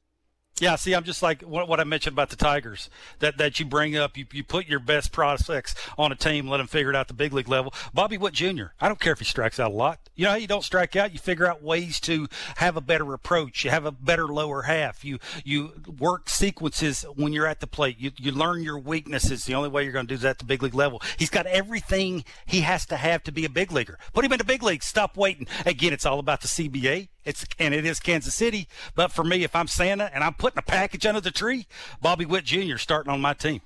[0.58, 2.88] Yeah, see, I'm just like what, what I mentioned about the Tigers
[3.18, 4.16] that, that you bring up.
[4.16, 7.14] You, you put your best prospects on a team, let them figure it out the
[7.14, 7.74] big league level.
[7.92, 10.00] Bobby Witt Jr., I don't care if he strikes out a lot.
[10.14, 11.12] You know how you don't strike out?
[11.12, 13.64] You figure out ways to have a better approach.
[13.64, 15.04] You have a better lower half.
[15.04, 17.96] You you work sequences when you're at the plate.
[17.98, 19.44] You, you learn your weaknesses.
[19.44, 21.02] The only way you're going to do that at the big league level.
[21.18, 23.98] He's got everything he has to have to be a big leaguer.
[24.14, 24.82] Put him in the big league.
[24.82, 25.46] Stop waiting.
[25.66, 27.08] Again, it's all about the CBA.
[27.26, 28.68] It's and it is Kansas City.
[28.94, 31.66] But for me, if I'm Santa and I'm putting a package under the tree,
[32.00, 32.76] Bobby Witt Jr.
[32.76, 33.60] starting on my team.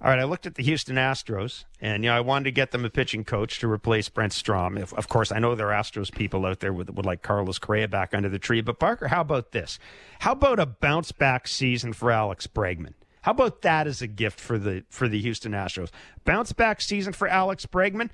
[0.00, 2.70] All right, I looked at the Houston Astros, and you know I wanted to get
[2.70, 4.78] them a pitching coach to replace Brent Strom.
[4.78, 7.58] If, of course, I know there are Astros people out there would, would like Carlos
[7.58, 8.60] Correa back under the tree.
[8.60, 9.80] But Barker, how about this?
[10.20, 12.94] How about a bounce back season for Alex Bregman?
[13.22, 15.90] How about that as a gift for the for the Houston Astros?
[16.24, 18.10] Bounce back season for Alex Bregman.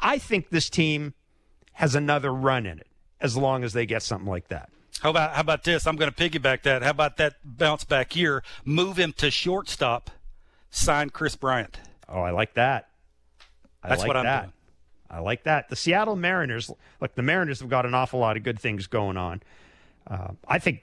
[0.00, 1.14] I think this team
[1.74, 2.88] has another run in it
[3.20, 4.70] as long as they get something like that.
[5.00, 5.86] How about how about this?
[5.86, 6.82] I'm going to piggyback that.
[6.82, 8.42] How about that bounce back here?
[8.64, 10.10] Move him to shortstop.
[10.70, 11.78] Sign Kris Bryant.
[12.08, 12.88] Oh, I like that.
[13.82, 14.42] I That's like what I'm that.
[14.42, 14.52] doing.
[15.10, 15.68] I like that.
[15.70, 19.16] The Seattle Mariners, look, the Mariners have got an awful lot of good things going
[19.16, 19.42] on.
[20.06, 20.82] Uh, I think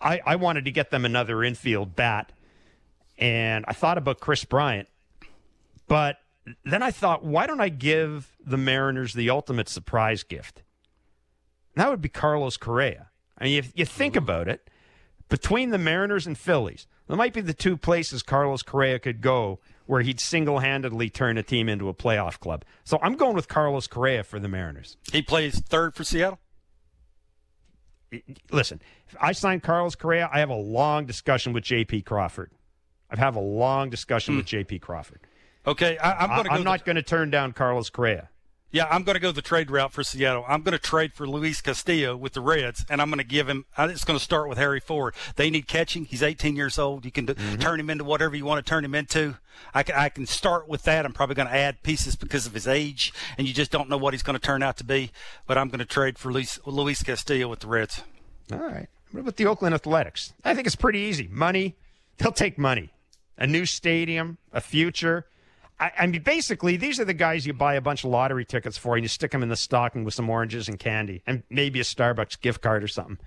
[0.00, 2.32] I, I wanted to get them another infield bat,
[3.18, 4.88] and I thought about Kris Bryant,
[5.86, 6.18] but
[6.64, 10.62] then I thought, why don't I give the Mariners the ultimate surprise gift?
[11.74, 13.10] That would be Carlos Correa.
[13.38, 14.24] I mean, if you think mm-hmm.
[14.24, 14.70] about it,
[15.28, 19.60] between the Mariners and Phillies, there might be the two places Carlos Correa could go
[19.86, 22.64] where he'd single handedly turn a team into a playoff club.
[22.84, 24.96] So I'm going with Carlos Correa for the Mariners.
[25.12, 26.38] He plays third for Seattle.
[28.52, 32.02] Listen, if I sign Carlos Correa, I have a long discussion with J.P.
[32.02, 32.52] Crawford.
[33.10, 34.38] I have a long discussion hmm.
[34.38, 34.78] with J.P.
[34.78, 35.20] Crawford.
[35.66, 36.56] Okay, I, I'm I, going to go.
[36.56, 38.28] am not going to turn down Carlos Correa.
[38.74, 40.44] Yeah, I'm going to go the trade route for Seattle.
[40.48, 43.48] I'm going to trade for Luis Castillo with the Reds, and I'm going to give
[43.48, 43.66] him.
[43.78, 45.14] It's going to start with Harry Ford.
[45.36, 46.06] They need catching.
[46.06, 47.04] He's 18 years old.
[47.04, 47.60] You can mm-hmm.
[47.60, 49.36] turn him into whatever you want to turn him into.
[49.72, 51.06] I can, I can start with that.
[51.06, 53.96] I'm probably going to add pieces because of his age, and you just don't know
[53.96, 55.12] what he's going to turn out to be.
[55.46, 58.02] But I'm going to trade for Luis, Luis Castillo with the Reds.
[58.50, 58.88] All right.
[59.12, 60.32] What about the Oakland Athletics?
[60.44, 61.28] I think it's pretty easy.
[61.30, 61.76] Money.
[62.18, 62.90] They'll take money.
[63.38, 65.26] A new stadium, a future
[65.78, 68.78] I, I, mean, basically, these are the guys you buy a bunch of lottery tickets
[68.78, 71.80] for, and you stick them in the stocking with some oranges and candy, and maybe
[71.80, 73.18] a Starbucks gift card or something.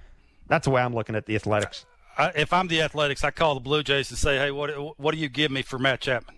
[0.47, 1.85] That's the way I'm looking at the Athletics.
[2.17, 5.13] I, if I'm the Athletics, I call the Blue Jays and say, "Hey, what what
[5.13, 6.35] do you give me for Matt Chapman?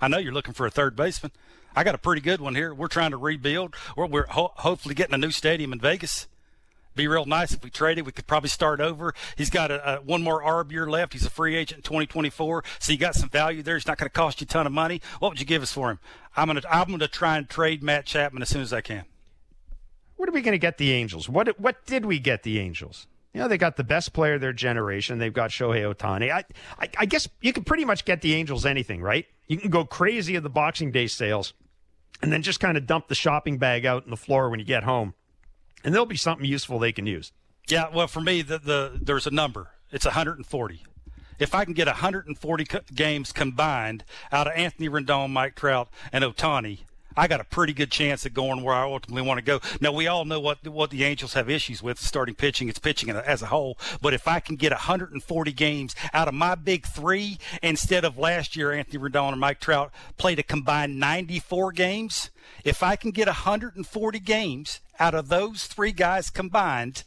[0.00, 1.32] I know you're looking for a third baseman.
[1.76, 2.74] I got a pretty good one here.
[2.74, 3.74] We're trying to rebuild.
[3.96, 6.28] We're, we're ho- hopefully getting a new stadium in Vegas
[6.94, 8.06] be real nice if we traded.
[8.06, 9.14] We could probably start over.
[9.36, 11.12] He's got a, a one more ARB year left.
[11.12, 13.76] He's a free agent in 2024, so you got some value there.
[13.76, 15.00] It's not going to cost you a ton of money.
[15.18, 15.98] What would you give us for him?
[16.36, 19.04] I'm gonna I'm gonna try and trade Matt Chapman as soon as I can.
[20.16, 21.28] What are we going to get the Angels?
[21.28, 23.06] What what did we get the Angels?
[23.32, 25.18] You know, they got the best player of their generation.
[25.18, 26.30] They've got Shohei Ohtani.
[26.30, 26.44] I,
[26.78, 29.26] I, I guess you can pretty much get the Angels anything, right?
[29.48, 31.52] You can go crazy at the Boxing Day sales
[32.22, 34.64] and then just kind of dump the shopping bag out on the floor when you
[34.64, 35.14] get home
[35.84, 37.32] and there'll be something useful they can use.
[37.68, 39.68] Yeah, well, for me, the, the there's a number.
[39.92, 40.82] It's 140.
[41.38, 46.24] If I can get 140 co- games combined out of Anthony Rendon, Mike Trout, and
[46.24, 46.80] Ohtani,
[47.16, 49.60] I got a pretty good chance at going where I ultimately want to go.
[49.80, 52.68] Now we all know what what the Angels have issues with starting pitching.
[52.68, 53.78] It's pitching as a whole.
[54.00, 58.56] But if I can get 140 games out of my big three instead of last
[58.56, 62.30] year, Anthony Rendon and Mike Trout played a combined 94 games.
[62.64, 67.04] If I can get 140 games out of those three guys combined,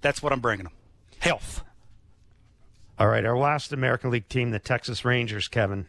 [0.00, 0.72] that's what I'm bringing them.
[1.18, 1.62] Health.
[2.98, 5.86] All right, our last American League team, the Texas Rangers, Kevin.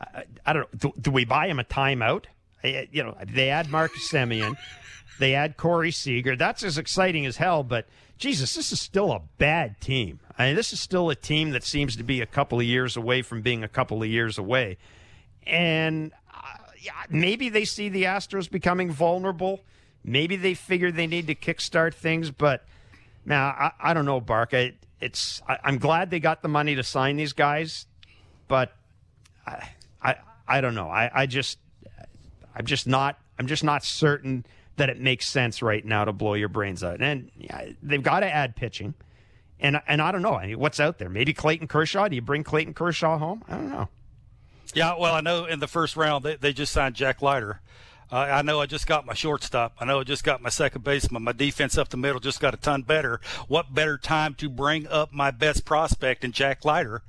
[0.00, 0.90] I, I don't know.
[0.90, 2.24] Do, do, we buy him a timeout?
[2.64, 4.56] I, you know, they add Marcus Semien.
[5.18, 6.34] they add Corey Seager.
[6.36, 7.62] That's as exciting as hell.
[7.62, 10.20] But Jesus, this is still a bad team.
[10.38, 12.96] I mean, this is still a team that seems to be a couple of years
[12.96, 14.78] away from being a couple of years away.
[15.46, 16.12] And
[17.08, 19.60] maybe they see the Astros becoming vulnerable.
[20.04, 22.30] Maybe they figure they need to kickstart things.
[22.30, 22.64] But
[23.24, 24.54] now, I, I don't know, Bark.
[24.54, 27.86] I, it's I, am glad they got the money to sign these guys,
[28.48, 28.76] but
[29.46, 29.68] I,
[30.02, 30.16] I,
[30.46, 30.88] I don't know.
[30.88, 31.58] I, I just,
[32.54, 34.44] I'm just not, I'm just not certain
[34.76, 37.00] that it makes sense right now to blow your brains out.
[37.00, 37.30] And
[37.82, 38.94] they've got to add pitching.
[39.60, 40.34] And, and I don't know.
[40.34, 41.08] I mean, what's out there?
[41.08, 42.08] Maybe Clayton Kershaw.
[42.08, 43.44] Do you bring Clayton Kershaw home?
[43.48, 43.88] I don't know.
[44.74, 47.60] Yeah, well, I know in the first round they, they just signed Jack Leiter.
[48.10, 49.74] Uh, I know I just got my shortstop.
[49.80, 51.22] I know I just got my second baseman.
[51.22, 53.20] My defense up the middle just got a ton better.
[53.48, 57.02] What better time to bring up my best prospect in Jack Leiter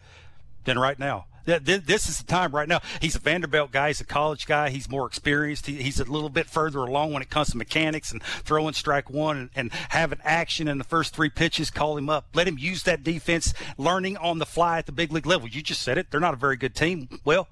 [0.63, 1.26] than right now?
[1.46, 2.82] This is the time right now.
[3.02, 3.90] He's a Vanderbilt guy.
[3.90, 4.70] He's a college guy.
[4.70, 5.66] He's more experienced.
[5.66, 9.38] He's a little bit further along when it comes to mechanics and throwing strike one
[9.38, 11.70] and, and having action in the first three pitches.
[11.70, 12.28] Call him up.
[12.34, 15.48] Let him use that defense, learning on the fly at the big league level.
[15.48, 16.12] You just said it.
[16.12, 17.10] They're not a very good team.
[17.26, 17.48] Well,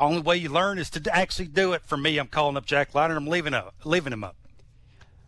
[0.00, 1.82] only way you learn is to actually do it.
[1.84, 4.36] For me, I'm calling up Jack Leiter I'm leaving, up, leaving him up.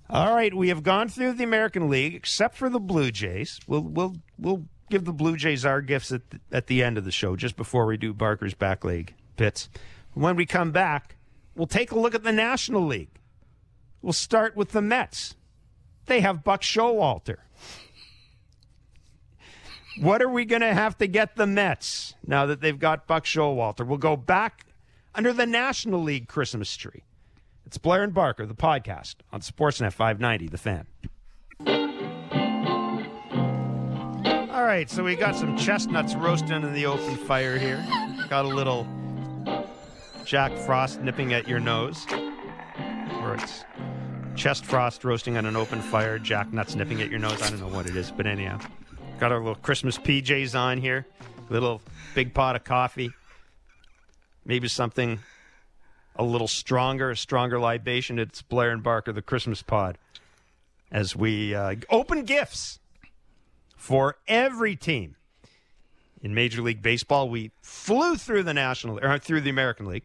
[0.09, 3.61] All right, we have gone through the American League, except for the Blue Jays.
[3.68, 7.05] We'll we'll we'll give the Blue Jays our gifts at the, at the end of
[7.05, 9.68] the show, just before we do Barker's back leg pits.
[10.14, 11.16] When we come back,
[11.55, 13.20] we'll take a look at the National League.
[14.03, 15.37] We'll start with the Mets.
[16.07, 17.37] They have Buck Showalter.
[20.00, 23.24] What are we going to have to get the Mets now that they've got Buck
[23.24, 23.87] Showalter?
[23.87, 24.66] We'll go back
[25.14, 27.05] under the National League Christmas tree.
[27.66, 30.87] It's Blair and Barker, the podcast on Sportsnet 590, The Fan.
[34.70, 37.85] Right, so we got some chestnuts roasting in the open fire here.
[38.28, 38.87] Got a little
[40.24, 42.06] Jack Frost nipping at your nose.
[43.20, 43.64] Or it's
[44.37, 47.42] chest frost roasting on an open fire, Jack nuts nipping at your nose.
[47.42, 48.61] I don't know what it is, but anyhow.
[49.18, 51.04] Got our little Christmas PJs on here.
[51.48, 51.83] Little
[52.14, 53.11] big pot of coffee.
[54.44, 55.18] Maybe something
[56.14, 58.20] a little stronger, a stronger libation.
[58.20, 59.98] It's Blair and Barker, the Christmas pod,
[60.92, 62.79] as we uh, open gifts
[63.80, 65.16] for every team
[66.20, 67.30] in Major League Baseball.
[67.30, 70.02] We flew through the National or through the American League.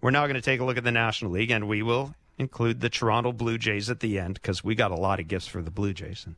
[0.00, 2.80] We're now going to take a look at the National League, and we will include
[2.80, 5.60] the Toronto Blue Jays at the end because we got a lot of gifts for
[5.60, 6.24] the Blue Jays.
[6.24, 6.36] And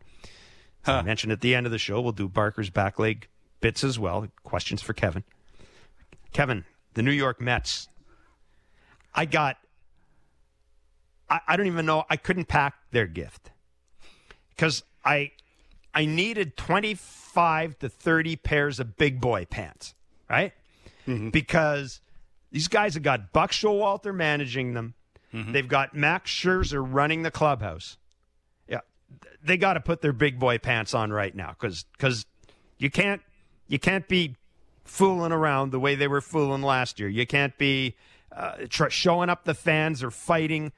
[0.82, 0.94] huh.
[0.94, 3.28] I mentioned at the end of the show, we'll do Barker's back leg
[3.60, 4.26] bits as well.
[4.42, 5.22] Questions for Kevin.
[6.32, 7.88] Kevin, the New York Mets.
[9.14, 9.58] I got.
[11.28, 12.04] I, I don't even know.
[12.10, 13.52] I couldn't pack their gift
[14.56, 15.30] because I
[15.94, 19.94] I needed 25 to 30 pairs of big boy pants,
[20.28, 20.52] right?
[21.06, 21.30] Mm-hmm.
[21.30, 22.00] Because
[22.52, 24.94] these guys have got Buck Showalter managing them.
[25.34, 25.52] Mm-hmm.
[25.52, 27.96] They've got Max Scherzer running the clubhouse.
[28.68, 28.80] Yeah,
[29.42, 32.26] they got to put their big boy pants on right now because because
[32.78, 33.22] you can't
[33.68, 34.36] you can't be
[34.84, 37.08] fooling around the way they were fooling last year.
[37.08, 37.94] You can't be
[38.34, 40.72] uh, tr- showing up the fans or fighting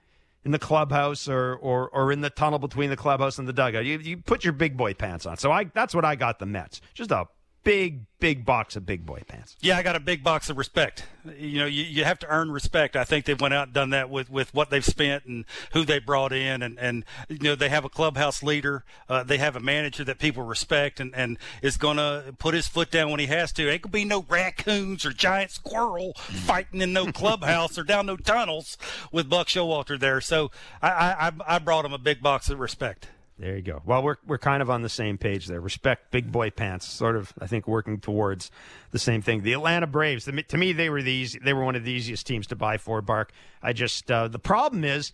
[0.45, 3.85] in the clubhouse or, or or in the tunnel between the clubhouse and the dugout.
[3.85, 5.37] You you put your big boy pants on.
[5.37, 6.81] So I that's what I got the Mets.
[6.95, 7.27] Just a
[7.65, 9.57] big, big box of big boy pants.
[9.61, 11.07] Yeah, I got a big box of respect.
[11.39, 12.97] You know, you, you have to earn respect.
[12.97, 15.85] I think they've went out and done that with, with what they've spent and who
[15.85, 16.63] they brought in.
[16.63, 18.85] And, and you know, they have a clubhouse leader.
[19.09, 22.67] Uh, they have a manager that people respect and, and is going to put his
[22.67, 23.63] foot down when he has to.
[23.63, 28.07] Ain't going to be no raccoons or giant squirrel fighting in no clubhouse or down
[28.07, 28.77] no tunnels
[29.11, 30.21] with Buck Showalter there.
[30.21, 33.09] So I, I, I brought him a big box of respect.
[33.43, 33.83] There you go.
[33.85, 35.61] Well, we're we're kind of on the same page there.
[35.61, 36.87] Respect big boy pants.
[36.87, 38.53] Sort of, I think, working towards
[38.93, 39.43] the same thing.
[39.43, 40.27] The Atlanta Braves.
[40.27, 41.37] To me, they were these.
[41.43, 43.03] they were one of the easiest teams to buy for.
[43.03, 43.33] Bark.
[43.61, 45.11] I just uh, the problem is,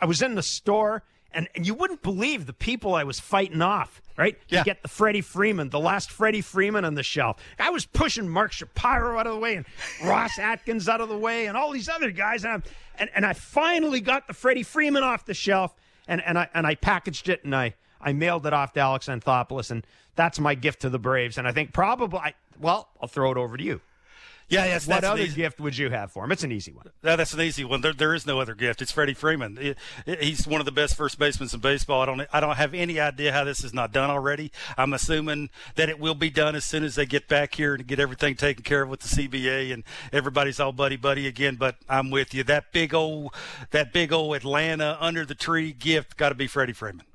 [0.00, 3.62] I was in the store and, and you wouldn't believe the people I was fighting
[3.62, 4.02] off.
[4.16, 4.36] Right?
[4.48, 4.58] Yeah.
[4.58, 7.36] You get the Freddie Freeman, the last Freddie Freeman on the shelf.
[7.60, 9.66] I was pushing Mark Shapiro out of the way and
[10.04, 12.44] Ross Atkins out of the way and all these other guys.
[12.44, 15.74] And, I and, and I finally got the Freddie Freeman off the shelf
[16.08, 19.06] and, and I and I packaged it and I, I mailed it off to Alex
[19.06, 19.86] Anthopoulos, and
[20.16, 21.38] that's my gift to the Braves.
[21.38, 23.80] And I think probably, I, well, I'll throw it over to you.
[24.52, 24.86] Yeah, yes.
[24.86, 26.32] What other easy, gift would you have for him?
[26.32, 26.90] It's an easy one.
[27.02, 27.80] Yeah, that's an easy one.
[27.80, 28.82] There, there is no other gift.
[28.82, 29.56] It's Freddie Freeman.
[29.58, 32.02] It, it, he's one of the best first basemen in baseball.
[32.02, 34.52] I don't, I don't have any idea how this is not done already.
[34.76, 37.86] I'm assuming that it will be done as soon as they get back here and
[37.86, 41.56] get everything taken care of with the CBA and everybody's all buddy buddy again.
[41.56, 42.44] But I'm with you.
[42.44, 43.34] That big old,
[43.70, 47.06] that big old Atlanta under the tree gift got to be Freddie Freeman.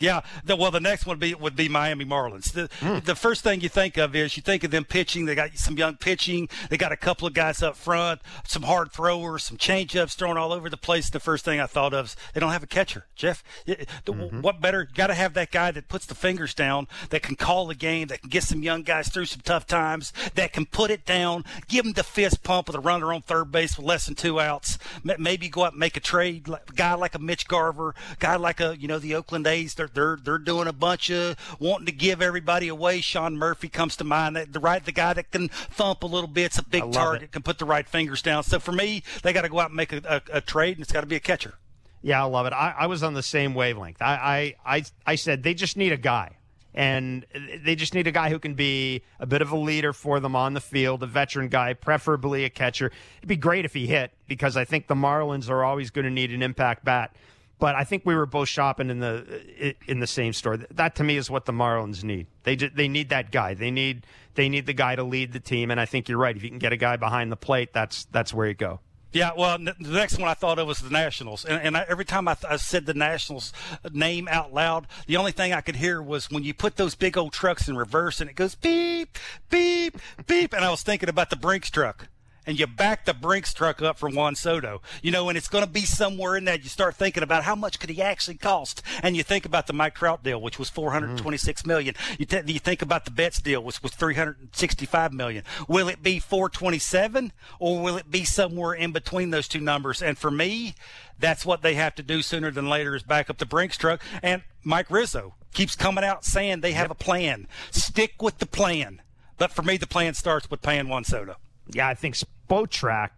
[0.00, 2.52] Yeah, the, well, the next one would be would be Miami Marlins.
[2.52, 3.04] The mm.
[3.04, 5.26] the first thing you think of is you think of them pitching.
[5.26, 6.48] They got some young pitching.
[6.70, 10.52] They got a couple of guys up front, some hard throwers, some changeups thrown all
[10.52, 11.10] over the place.
[11.10, 13.04] The first thing I thought of is they don't have a catcher.
[13.14, 14.40] Jeff, mm-hmm.
[14.40, 14.88] what better?
[14.94, 18.08] Got to have that guy that puts the fingers down, that can call the game,
[18.08, 21.44] that can get some young guys through some tough times, that can put it down,
[21.68, 24.40] give them the fist pump with a runner on third base with less than two
[24.40, 24.78] outs.
[25.04, 26.48] Maybe go out and make a trade.
[26.74, 29.74] Guy like a Mitch Garver, guy like a you know the Oakland A's.
[29.74, 33.00] They're they're they're doing a bunch of wanting to give everybody away.
[33.00, 34.36] Sean Murphy comes to mind.
[34.36, 36.46] The right, the guy that can thump a little bit.
[36.46, 37.32] It's a big target, it.
[37.32, 38.42] can put the right fingers down.
[38.42, 40.82] So for me, they got to go out and make a, a, a trade, and
[40.82, 41.54] it's got to be a catcher.
[42.02, 42.52] Yeah, I love it.
[42.52, 44.00] I, I was on the same wavelength.
[44.00, 46.36] I, I, I, I said they just need a guy
[46.72, 47.26] and
[47.64, 50.36] they just need a guy who can be a bit of a leader for them
[50.36, 52.92] on the field, a veteran guy, preferably a catcher.
[53.18, 56.10] It'd be great if he hit because I think the Marlins are always going to
[56.10, 57.14] need an impact bat.
[57.60, 60.56] But I think we were both shopping in the in the same store.
[60.56, 62.26] That to me is what the Marlins need.
[62.42, 63.54] They just, they need that guy.
[63.54, 65.70] They need they need the guy to lead the team.
[65.70, 66.34] And I think you're right.
[66.34, 68.80] If you can get a guy behind the plate, that's that's where you go.
[69.12, 72.04] Yeah, well, the next one I thought of was the Nationals, and, and I, every
[72.04, 73.52] time I, th- I, said the Nationals
[73.84, 76.94] uh, name out loud, the only thing I could hear was when you put those
[76.94, 79.18] big old trucks in reverse and it goes beep,
[79.50, 82.06] beep, beep, and I was thinking about the Brinks truck
[82.50, 84.82] and you back the Brinks truck up for Juan Soto.
[85.02, 86.64] You know, and it's going to be somewhere in that.
[86.64, 89.72] You start thinking about how much could he actually cost, and you think about the
[89.72, 91.66] Mike Trout deal, which was four hundred twenty-six mm.
[91.66, 91.94] million.
[92.18, 95.44] You, you think about the Betts deal, which was three hundred sixty-five million.
[95.68, 100.02] Will it be four twenty-seven, or will it be somewhere in between those two numbers?
[100.02, 100.74] And for me,
[101.18, 104.02] that's what they have to do sooner than later is back up the Brinks truck.
[104.22, 107.46] And Mike Rizzo keeps coming out saying they have a plan.
[107.70, 109.02] Stick with the plan.
[109.38, 111.36] But for me, the plan starts with paying Juan Soto.
[111.72, 112.16] Yeah, I think
[112.50, 113.10] Spotrac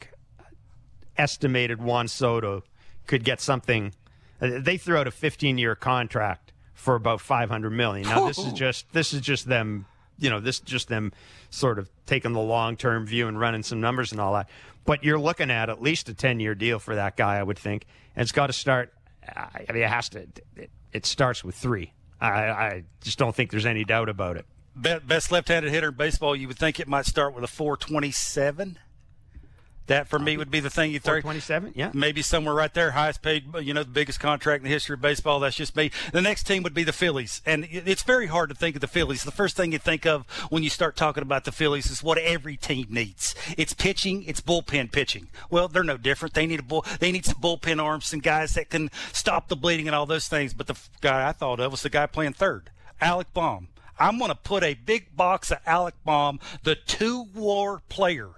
[1.16, 2.62] estimated Juan Soto
[3.06, 3.94] could get something.
[4.40, 8.08] Uh, they threw out a 15-year contract for about 500 million.
[8.08, 9.86] Now this is just this is just them,
[10.18, 11.12] you know, this is just them
[11.50, 14.48] sort of taking the long-term view and running some numbers and all that.
[14.84, 17.86] But you're looking at at least a 10-year deal for that guy, I would think,
[18.16, 18.92] and it's got to start.
[19.34, 20.26] I mean, it has to.
[20.56, 21.92] It, it starts with three.
[22.20, 26.34] I, I just don't think there's any doubt about it best left-handed hitter in baseball,
[26.34, 28.78] you would think it might start with a 427.
[29.86, 31.20] That for uh, me would be the thing you throw.
[31.20, 31.90] 27, yeah.
[31.92, 35.00] Maybe somewhere right there, highest paid, you know, the biggest contract in the history of
[35.00, 35.40] baseball.
[35.40, 35.90] That's just me.
[36.12, 37.42] The next team would be the Phillies.
[37.44, 39.24] And it's very hard to think of the Phillies.
[39.24, 42.18] The first thing you think of when you start talking about the Phillies is what
[42.18, 43.34] every team needs.
[43.56, 45.28] It's pitching, it's bullpen pitching.
[45.50, 46.34] Well, they're no different.
[46.34, 49.56] They need a bull, they need some bullpen arms, some guys that can stop the
[49.56, 50.54] bleeding and all those things.
[50.54, 52.70] But the guy I thought of was the guy playing third,
[53.00, 53.68] Alec Bohm.
[53.98, 58.30] I'm going to put a big box of Alec Bohm, the two war player,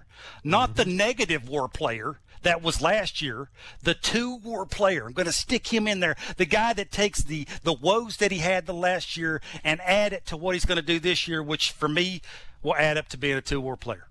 [0.43, 3.49] not the negative war player that was last year,
[3.81, 5.07] the two war player.
[5.07, 6.15] I'm going to stick him in there.
[6.37, 10.13] The guy that takes the, the woes that he had the last year and add
[10.13, 12.21] it to what he's going to do this year, which for me
[12.61, 14.07] will add up to being a two war player.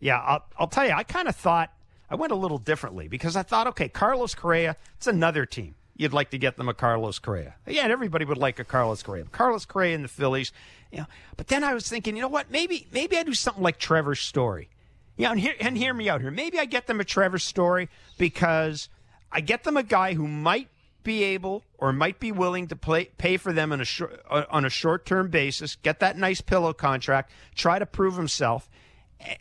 [0.00, 1.72] Yeah, I'll, I'll tell you, I kind of thought
[2.10, 5.76] I went a little differently because I thought, okay, Carlos Correa, it's another team.
[5.96, 7.54] You'd like to get them a Carlos Correa.
[7.66, 9.24] Yeah, everybody would like a Carlos Correa.
[9.30, 10.50] Carlos Correa and the Phillies,
[10.90, 11.06] you know.
[11.36, 12.50] But then I was thinking, you know what?
[12.50, 14.68] Maybe maybe I do something like Trevor Story.
[15.16, 16.30] Yeah, and hear, and hear me out here.
[16.30, 17.88] Maybe I get them a Trevor Story
[18.18, 18.88] because
[19.30, 20.68] I get them a guy who might
[21.02, 24.44] be able or might be willing to play, pay for them on a short, uh,
[24.50, 28.70] on a short term basis, get that nice pillow contract, try to prove himself,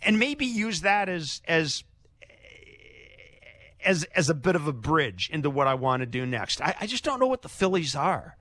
[0.01, 1.83] and maybe use that as as
[3.83, 6.61] as as a bit of a bridge into what I want to do next.
[6.61, 8.37] I, I just don't know what the Phillies are.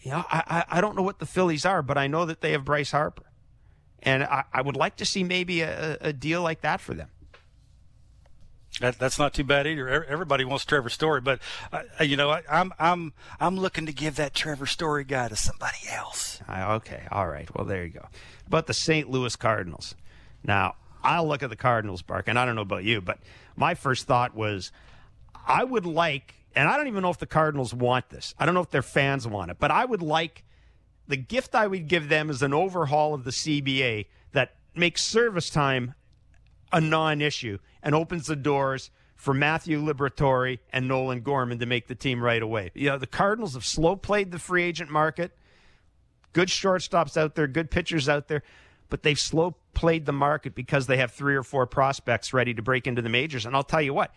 [0.00, 2.52] You know, I, I don't know what the Phillies are, but I know that they
[2.52, 3.24] have Bryce Harper.
[4.02, 7.08] And I, I would like to see maybe a, a deal like that for them.
[8.80, 10.04] That, that's not too bad either.
[10.04, 11.40] Everybody wants Trevor Story, but
[11.72, 15.28] uh, you know, I, am I'm, I'm I'm looking to give that Trevor Story guy
[15.28, 16.40] to somebody else.
[16.48, 17.48] Okay, all right.
[17.56, 18.06] Well, there you go.
[18.48, 19.10] But the St.
[19.10, 19.96] Louis Cardinals.
[20.44, 23.18] Now, I'll look at the Cardinals, Bark, and I don't know about you, but
[23.56, 24.70] my first thought was
[25.46, 28.34] I would like, and I don't even know if the Cardinals want this.
[28.38, 30.44] I don't know if their fans want it, but I would like
[31.08, 35.50] the gift I would give them is an overhaul of the CBA that makes service
[35.50, 35.94] time
[36.70, 41.88] a non issue and opens the doors for Matthew Liberatore and Nolan Gorman to make
[41.88, 42.70] the team right away.
[42.74, 45.32] You know, the Cardinals have slow played the free agent market.
[46.34, 48.42] Good shortstops out there, good pitchers out there,
[48.90, 52.62] but they've slow played the market because they have three or four prospects ready to
[52.62, 53.46] break into the majors.
[53.46, 54.14] And I'll tell you what,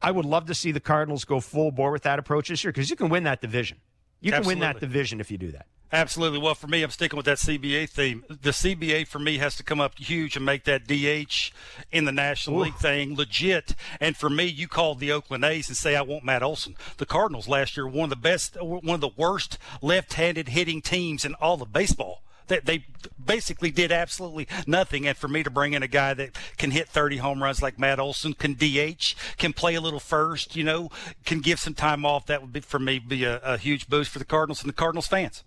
[0.00, 2.72] I would love to see the Cardinals go full bore with that approach this year
[2.72, 3.78] because you can win that division.
[4.20, 4.60] You can Absolutely.
[4.60, 5.66] win that division if you do that.
[5.92, 6.38] Absolutely.
[6.38, 8.24] Well, for me, I'm sticking with that CBA theme.
[8.28, 11.52] The CBA for me has to come up huge and make that DH
[11.90, 12.64] in the National Ooh.
[12.64, 13.74] League thing legit.
[14.00, 16.76] And for me, you called the Oakland A's and say I want Matt Olson.
[16.98, 21.24] The Cardinals last year one of the best, one of the worst left-handed hitting teams
[21.24, 22.22] in all of baseball.
[22.46, 22.84] They, they
[23.24, 25.08] basically did absolutely nothing.
[25.08, 27.78] And for me to bring in a guy that can hit 30 home runs like
[27.80, 30.90] Matt Olson, can DH, can play a little first, you know,
[31.24, 34.10] can give some time off, that would be for me be a, a huge boost
[34.10, 35.42] for the Cardinals and the Cardinals fans.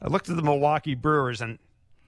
[0.00, 1.58] I looked at the Milwaukee Brewers and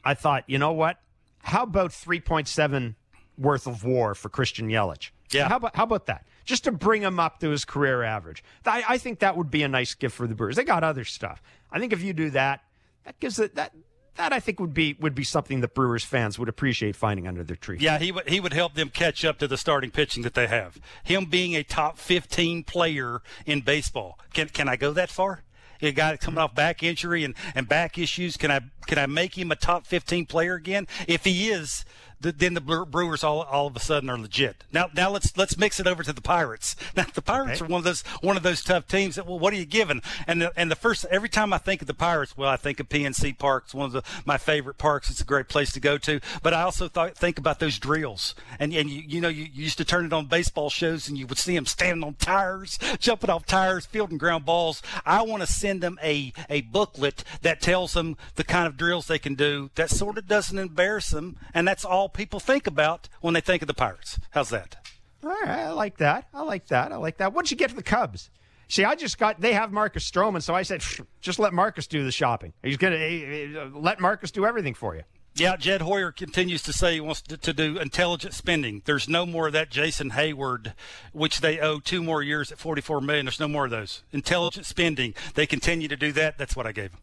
[0.04, 0.98] I thought, you know what?
[1.42, 2.94] How about 3.7
[3.38, 5.10] worth of war for Christian Yelich?
[5.30, 5.48] Yeah.
[5.48, 6.26] How about how about that?
[6.44, 8.42] Just to bring him up to his career average.
[8.66, 10.56] I, I think that would be a nice gift for the Brewers.
[10.56, 11.42] They got other stuff.
[11.70, 12.64] I think if you do that,
[13.04, 13.72] that gives it that
[14.16, 17.44] that I think would be would be something that Brewers fans would appreciate finding under
[17.44, 17.78] their tree.
[17.80, 20.46] Yeah, he would he would help them catch up to the starting pitching that they
[20.48, 20.78] have.
[21.04, 24.18] Him being a top 15 player in baseball.
[24.34, 25.44] Can can I go that far?
[25.88, 28.36] A guy coming off back injury and, and back issues.
[28.36, 30.86] Can I can I make him a top 15 player again?
[31.06, 31.84] If he is,
[32.20, 34.64] the, then the Brewers all, all of a sudden are legit.
[34.72, 36.76] Now now let's let's mix it over to the Pirates.
[36.96, 37.64] Now the Pirates okay.
[37.64, 39.14] are one of those one of those tough teams.
[39.14, 40.02] That, well, what are you giving?
[40.26, 42.80] And the, and the first every time I think of the Pirates, well, I think
[42.80, 43.64] of PNC Park.
[43.66, 45.08] It's one of the, my favorite parks.
[45.08, 46.20] It's a great place to go to.
[46.42, 48.34] But I also th- think about those drills.
[48.58, 51.16] And and you, you know you, you used to turn it on baseball shows and
[51.16, 54.82] you would see them standing on tires, jumping off tires, fielding ground balls.
[55.06, 59.06] I want to send them a a booklet that tells them the kind of drills
[59.06, 63.08] they can do that sort of doesn't embarrass them, and that's all people think about
[63.20, 64.18] when they think of the Pirates.
[64.30, 64.76] How's that?
[65.22, 66.28] All right, I like that.
[66.32, 66.92] I like that.
[66.92, 67.32] I like that.
[67.32, 68.30] Once you get to the Cubs,
[68.68, 70.82] see, I just got they have Marcus Stroman, so I said
[71.20, 72.52] just let Marcus do the shopping.
[72.62, 75.02] He's gonna he, let Marcus do everything for you.
[75.36, 78.82] Yeah, Jed Hoyer continues to say he wants to, to, do intelligent spending.
[78.84, 80.74] There's no more of that Jason Heyward,
[81.12, 83.26] which they owe two more years at 44 million.
[83.26, 84.02] There's no more of those.
[84.12, 85.14] Intelligent spending.
[85.34, 86.36] They continue to do that.
[86.36, 87.00] That's what I gave them.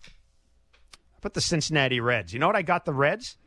[1.22, 2.34] Put the Cincinnati Reds.
[2.34, 3.38] You know what I got the Reds?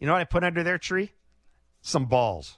[0.00, 1.12] You know what I put under their tree?
[1.82, 2.56] Some balls.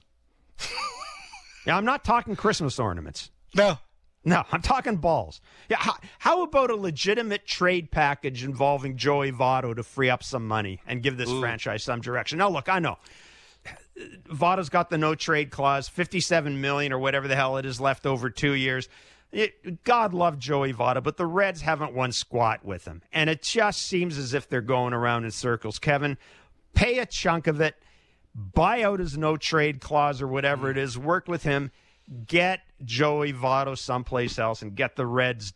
[1.66, 3.30] now, I'm not talking Christmas ornaments.
[3.54, 3.78] No.
[4.24, 5.40] No, I'm talking balls.
[5.68, 10.46] Yeah, how, how, about a legitimate trade package involving Joey Votto to free up some
[10.46, 11.40] money and give this Ooh.
[11.40, 12.38] franchise some direction?
[12.38, 12.98] Now, look, I know
[14.28, 18.06] Votto's got the no trade clause, 57 million or whatever the hell it is left
[18.06, 18.88] over two years.
[19.32, 23.42] It, God love Joey Votto, but the Reds haven't won squat with him, and it
[23.42, 25.78] just seems as if they're going around in circles.
[25.78, 26.18] Kevin,
[26.74, 27.74] pay a chunk of it,
[28.34, 31.70] buy out his no trade clause or whatever it is, work with him,
[32.26, 35.52] get Joey Votto someplace else, and get the Reds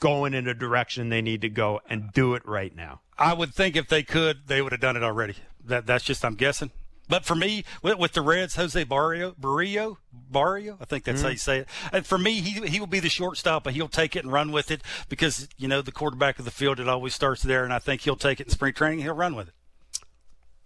[0.00, 3.00] going in a direction they need to go, and do it right now.
[3.18, 5.36] I would think if they could, they would have done it already.
[5.64, 6.70] That that's just I'm guessing.
[7.08, 11.26] But for me, with, with, the Reds, Jose Barrio, Barrio, Barrio, I think that's mm-hmm.
[11.26, 11.68] how you say it.
[11.92, 14.50] And for me, he he will be the shortstop, but he'll take it and run
[14.50, 16.80] with it because you know the quarterback of the field.
[16.80, 19.00] It always starts there, and I think he'll take it in spring training.
[19.00, 19.54] He'll run with it.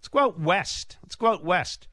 [0.01, 0.97] Let's go out west.
[1.03, 1.87] Let's go out west.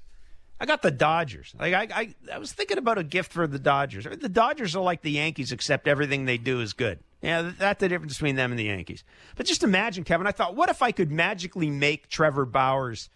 [0.60, 1.54] I got the Dodgers.
[1.58, 4.04] Like I, I, I was thinking about a gift for the Dodgers.
[4.04, 6.98] The Dodgers are like the Yankees, except everything they do is good.
[7.22, 9.04] Yeah, that's the difference between them and the Yankees.
[9.36, 10.26] But just imagine, Kevin.
[10.26, 13.08] I thought, what if I could magically make Trevor Bauer's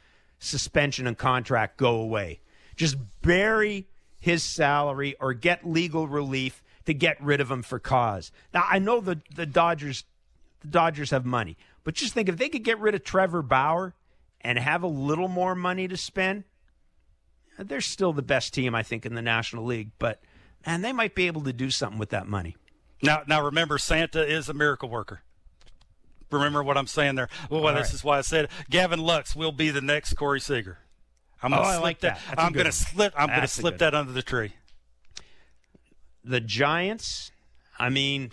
[0.42, 2.40] suspension and contract go away.
[2.76, 3.86] Just bury
[4.18, 8.32] his salary or get legal relief to get rid of him for cause.
[8.52, 10.04] Now I know the the Dodgers
[10.60, 13.94] the Dodgers have money, but just think if they could get rid of Trevor Bauer
[14.42, 16.44] and have a little more money to spend,
[17.58, 20.20] they're still the best team I think in the National League, but
[20.64, 22.56] and they might be able to do something with that money.
[23.02, 25.22] Now, now remember, Santa is a miracle worker.
[26.30, 27.28] Remember what I'm saying there.
[27.50, 27.94] Well, this right.
[27.94, 30.78] is why I said Gavin Lux will be the next Corey Seager.
[31.42, 32.20] I'm Oh, gonna I slip like that.
[32.28, 32.72] That's a I'm gonna one.
[32.72, 33.12] slip.
[33.16, 34.52] I'm gonna slip that under the tree.
[36.24, 37.32] the Giants,
[37.78, 38.30] I mean,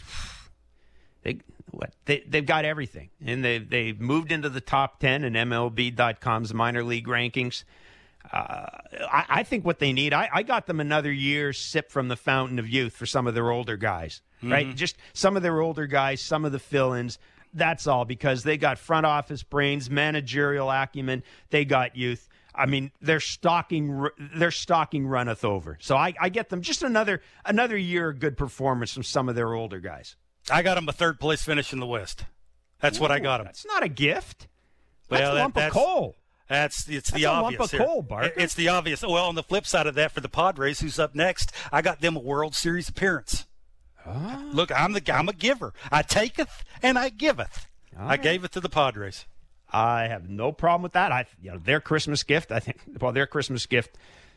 [1.23, 1.39] they
[1.71, 6.53] what they they've got everything, and they they've moved into the top ten in MLB.com's
[6.53, 7.63] minor league rankings.
[8.31, 8.67] Uh,
[9.11, 12.15] I, I think what they need, I, I got them another year sip from the
[12.17, 14.75] fountain of youth for some of their older guys, right?
[14.75, 17.17] Just some of their older guys, some of the fill-ins.
[17.53, 21.23] That's all because they got front office brains, managerial acumen.
[21.49, 22.27] They got youth.
[22.53, 25.77] I mean, their stocking their stocking runneth over.
[25.81, 29.35] So I, I get them just another another year of good performance from some of
[29.35, 30.15] their older guys.
[30.51, 32.25] I got him a third place finish in the West.
[32.81, 33.45] That's what I got him.
[33.45, 34.47] That's not a gift.
[35.09, 36.15] That's Well, a that- lump that's- of coal.
[36.47, 37.71] That's it's the That's a lump obvious.
[37.85, 38.07] coal.
[38.35, 39.03] It's the obvious.
[39.03, 42.01] Well, on the flip side of that, for the Padres, who's up next, I got
[42.01, 43.45] them a World Series appearance.
[44.03, 44.41] Ah.
[44.51, 45.73] Look, I'm the I'm a giver.
[45.91, 47.67] I taketh and I giveth.
[47.95, 48.21] I right.
[48.21, 49.25] gave it to the Padres.
[49.71, 51.11] I have no problem with that.
[51.11, 52.51] I, you know, their Christmas gift.
[52.51, 52.79] I think.
[52.99, 53.95] Well, their Christmas gift,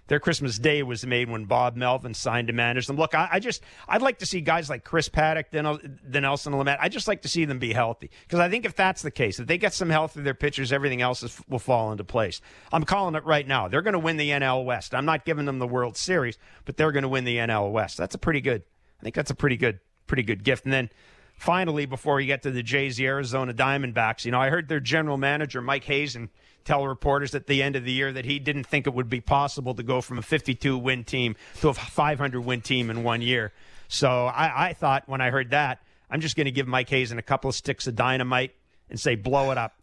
[0.09, 2.97] their Christmas day was made when Bob Melvin signed to manage them.
[2.97, 6.23] Look, I, I just, I'd like to see guys like Chris Paddack, then uh, then
[6.23, 6.79] Nelson Lamet.
[6.81, 9.39] I just like to see them be healthy because I think if that's the case,
[9.39, 12.41] if they get some health of their pitchers, everything else is, will fall into place.
[12.73, 13.69] I'm calling it right now.
[13.69, 14.95] They're going to win the NL West.
[14.95, 17.97] I'm not giving them the World Series, but they're going to win the NL West.
[17.97, 18.63] That's a pretty good.
[19.01, 20.65] I think that's a pretty good, pretty good gift.
[20.65, 20.91] And then
[21.37, 24.81] finally, before you get to the Jays, the Arizona Diamondbacks, you know, I heard their
[24.81, 26.31] general manager, Mike Hazen,
[26.65, 29.21] tell reporters at the end of the year that he didn't think it would be
[29.21, 33.23] possible to go from a 52 win team to a 500 win team in one
[33.23, 33.53] year.
[33.89, 37.19] So I, I thought when I heard that, I'm just going to give Mike Hazen
[37.19, 38.55] a couple of sticks of dynamite
[38.91, 39.81] and say, blow it up,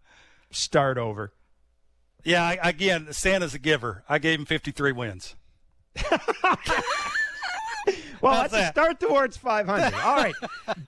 [0.52, 1.34] start over.
[2.24, 4.04] Yeah, I, again, Santa's a giver.
[4.08, 5.36] I gave him 53 wins.
[8.22, 8.74] Well, How's that's a that?
[8.74, 9.93] start towards 500.
[10.03, 10.36] All right.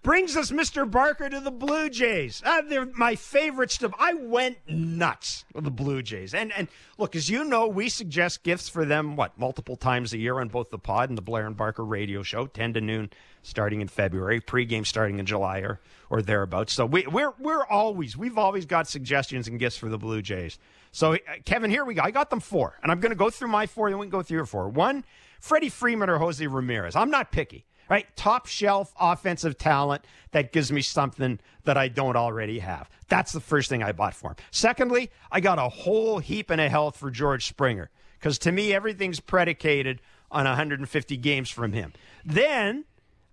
[0.04, 0.90] Brings us, Mr.
[0.90, 2.42] Barker, to the Blue Jays.
[2.46, 3.94] Uh, they're my favorite stuff.
[4.00, 6.34] I went nuts with the Blue Jays.
[6.34, 6.68] And and
[6.98, 10.50] look, as you know, we suggest gifts for them, what, multiple times a year on
[10.50, 13.10] both the pod and the Blair and Barker radio show, 10 to noon
[13.44, 15.80] starting in February, pregame starting in July or,
[16.10, 16.74] or thereabouts.
[16.74, 20.60] So we, we're, we're always, we've always got suggestions and gifts for the Blue Jays.
[20.92, 22.02] So, uh, Kevin, here we go.
[22.04, 24.12] I got them four, and I'm going to go through my four, then we can
[24.12, 24.70] go through your four.
[24.70, 25.04] One,
[25.42, 26.96] Freddie Freeman or Jose Ramirez.
[26.96, 28.06] I'm not picky, right?
[28.16, 32.90] Top shelf offensive talent that gives me something that I don't already have.
[33.10, 34.36] That's the first thing I bought for him.
[34.52, 37.90] Secondly, I got a whole heap and a health for George Springer
[38.20, 41.92] because to me, everything's predicated on 150 games from him.
[42.24, 42.86] Then,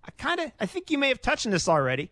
[0.03, 2.11] I kind of, I think you may have touched on this already.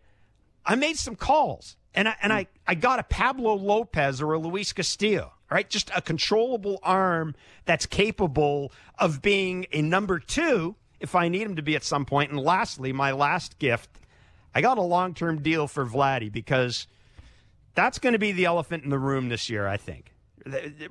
[0.64, 4.38] I made some calls and I, and I, I got a Pablo Lopez or a
[4.38, 5.70] Luis Castillo, right?
[5.70, 7.36] Just a controllable arm
[7.66, 12.06] that's capable of being a number two if I need him to be at some
[12.06, 12.32] point.
[12.32, 13.90] And lastly, my last gift,
[14.54, 16.88] I got a long term deal for Vladdy because
[17.76, 20.14] that's going to be the elephant in the room this year, I think.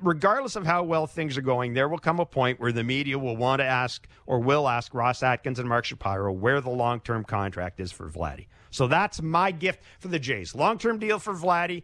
[0.01, 3.17] Regardless of how well things are going, there will come a point where the media
[3.17, 6.99] will want to ask or will ask Ross Atkins and Mark Shapiro where the long
[6.99, 8.47] term contract is for Vladdy.
[8.69, 10.53] So that's my gift for the Jays.
[10.53, 11.83] Long term deal for Vladdy,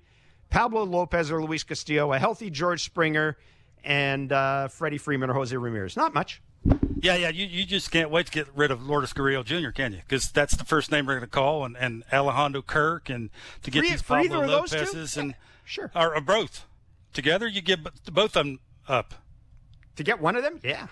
[0.53, 3.37] Pablo Lopez or Luis Castillo, a healthy George Springer,
[3.83, 5.97] and uh, Freddie Freeman or Jose Ramirez.
[5.97, 6.43] Not much.
[7.01, 7.29] Yeah, yeah.
[7.29, 9.97] You, you just can't wait to get rid of Lourdes Gurriel Jr., can you?
[10.07, 13.31] Because that's the first name we're going to call, and, and Alejandro Kirk, and
[13.63, 14.77] to get For these Pablo of those two?
[14.77, 15.35] Lopez's and Yeah,
[15.65, 15.91] sure.
[15.95, 16.65] or, or both
[17.13, 17.47] together.
[17.47, 19.15] You give both of them up.
[19.95, 20.59] To get one of them?
[20.63, 20.87] Yeah.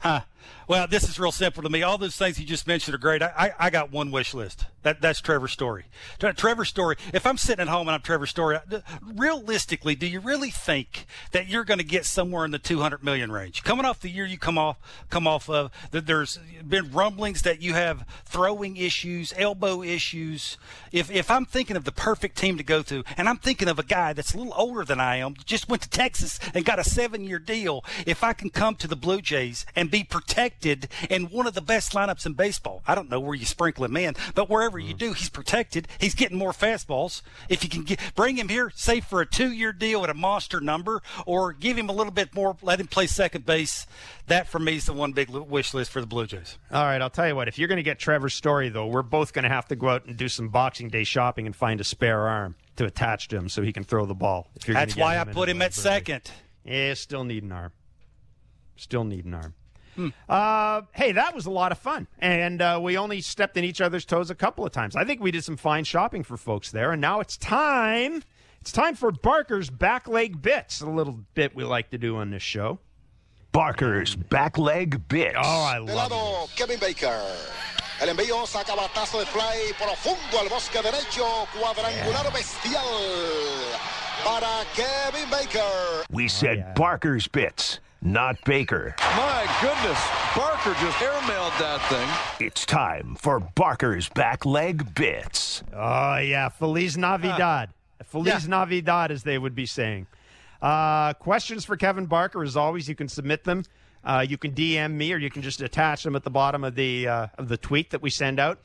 [0.00, 0.22] Huh.
[0.66, 1.82] Well, this is real simple to me.
[1.82, 3.22] All those things you just mentioned are great.
[3.22, 4.66] I, I, I got one wish list.
[4.82, 5.86] That that's Trevor Story.
[6.18, 6.96] Tre- Trevor Story.
[7.12, 8.58] If I'm sitting at home and I'm Trevor Story,
[9.02, 13.32] realistically, do you really think that you're going to get somewhere in the 200 million
[13.32, 13.64] range?
[13.64, 14.76] Coming off the year you come off
[15.10, 20.58] come off of, there's been rumblings that you have throwing issues, elbow issues.
[20.92, 23.78] If if I'm thinking of the perfect team to go to, and I'm thinking of
[23.78, 26.78] a guy that's a little older than I am, just went to Texas and got
[26.78, 27.84] a seven year deal.
[28.06, 31.60] If I can come to the Blue Jays and be protected in one of the
[31.60, 34.94] best lineups in baseball, I don't know where you sprinkle him in, but wherever you
[34.94, 34.98] mm.
[34.98, 35.88] do, he's protected.
[35.98, 37.22] He's getting more fastballs.
[37.48, 40.14] If you can get, bring him here, say for a two year deal at a
[40.14, 43.86] monster number, or give him a little bit more, let him play second base.
[44.26, 46.58] That for me is the one big wish list for the Blue Jays.
[46.70, 47.48] All right, I'll tell you what.
[47.48, 49.88] If you're going to get Trevor Story, though, we're both going to have to go
[49.88, 53.36] out and do some Boxing Day shopping and find a spare arm to attach to
[53.36, 54.48] him so he can throw the ball.
[54.66, 56.30] That's why I put him at second.
[56.64, 57.72] Yeah, still need an arm.
[58.76, 59.54] Still need an arm.
[59.98, 60.08] Hmm.
[60.28, 63.80] Uh, hey, that was a lot of fun, and uh, we only stepped in each
[63.80, 64.94] other's toes a couple of times.
[64.94, 68.22] I think we did some fine shopping for folks there, and now it's time.
[68.60, 72.30] It's time for Barker's back leg bits, a little bit we like to do on
[72.30, 72.78] this show.
[73.50, 75.34] Barker's back leg bits.
[75.36, 76.56] Oh, I love it.
[76.56, 77.20] Kevin Baker.
[78.00, 82.84] El envío saca batazo de fly profundo al bosque derecho, cuadrangular bestial
[84.24, 86.04] para Kevin Baker.
[86.12, 86.72] We said yeah.
[86.74, 88.94] Barker's bits, not Baker.
[88.98, 90.00] My goodness,
[90.36, 92.46] Barker just airmailed that thing.
[92.46, 95.62] It's time for Barker's back leg bits.
[95.72, 97.70] Oh yeah, Feliz Navidad.
[98.04, 100.06] Feliz Navidad, as they would be saying.
[100.62, 103.64] Uh, questions for Kevin Barker, as always, you can submit them.
[104.04, 106.74] Uh, you can DM me, or you can just attach them at the bottom of
[106.74, 108.60] the uh, of the tweet that we send out.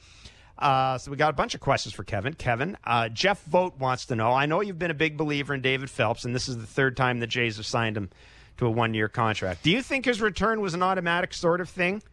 [0.57, 2.33] Uh, so we got a bunch of questions for Kevin.
[2.35, 4.31] Kevin, uh, Jeff Vote wants to know.
[4.31, 6.95] I know you've been a big believer in David Phelps, and this is the third
[6.95, 8.11] time the Jays have signed him
[8.57, 9.63] to a one year contract.
[9.63, 12.03] Do you think his return was an automatic sort of thing,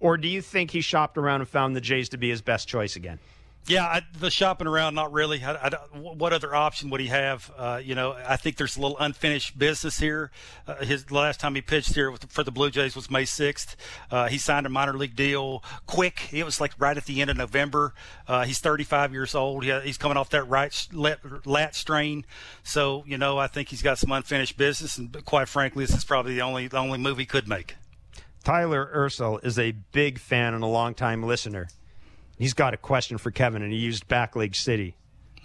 [0.00, 2.68] or do you think he shopped around and found the Jays to be his best
[2.68, 3.18] choice again?
[3.66, 5.42] Yeah, I, the shopping around, not really.
[5.42, 7.50] I, I what other option would he have?
[7.56, 10.30] Uh, you know, I think there's a little unfinished business here.
[10.66, 13.76] Uh, his last time he pitched here with, for the Blue Jays was May 6th.
[14.10, 16.28] Uh, he signed a minor league deal quick.
[16.30, 17.94] It was like right at the end of November.
[18.28, 19.64] Uh, he's 35 years old.
[19.64, 22.26] He, he's coming off that right lat, lat strain.
[22.64, 24.98] So, you know, I think he's got some unfinished business.
[24.98, 27.76] And quite frankly, this is probably the only the only move he could make.
[28.44, 31.68] Tyler Ursel is a big fan and a longtime listener.
[32.38, 34.96] He's got a question for Kevin, and he used Backleg City.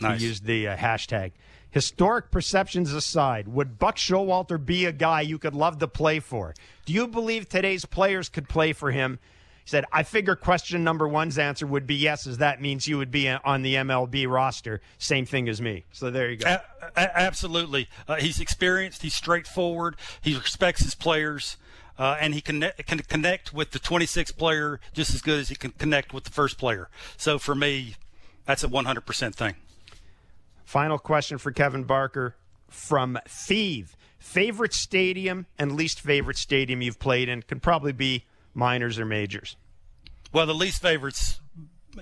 [0.02, 0.22] Nice.
[0.22, 1.32] He used the uh, hashtag.
[1.72, 6.56] Historic perceptions aside, would Buck Showalter be a guy you could love to play for?
[6.86, 9.20] Do you believe today's players could play for him?
[9.64, 12.98] He said, I figure question number one's answer would be yes, as that means you
[12.98, 14.82] would be on the MLB roster.
[14.98, 15.86] Same thing as me.
[15.92, 16.50] So there you go.
[16.50, 16.64] A-
[16.96, 17.88] a- absolutely.
[18.08, 19.04] Uh, he's experienced.
[19.04, 19.96] He's straightforward.
[20.22, 21.58] He respects his players.
[22.00, 25.56] Uh, and he can, can connect with the 26th player just as good as he
[25.56, 26.90] can connect with the first player.
[27.18, 27.96] So for me,
[28.46, 29.56] that's a 100% thing.
[30.64, 32.38] Final question for Kevin Barker
[32.70, 33.98] from Thieve.
[34.18, 39.58] Favorite stadium and least favorite stadium you've played in could probably be minors or majors.
[40.32, 41.42] Well, the least favorites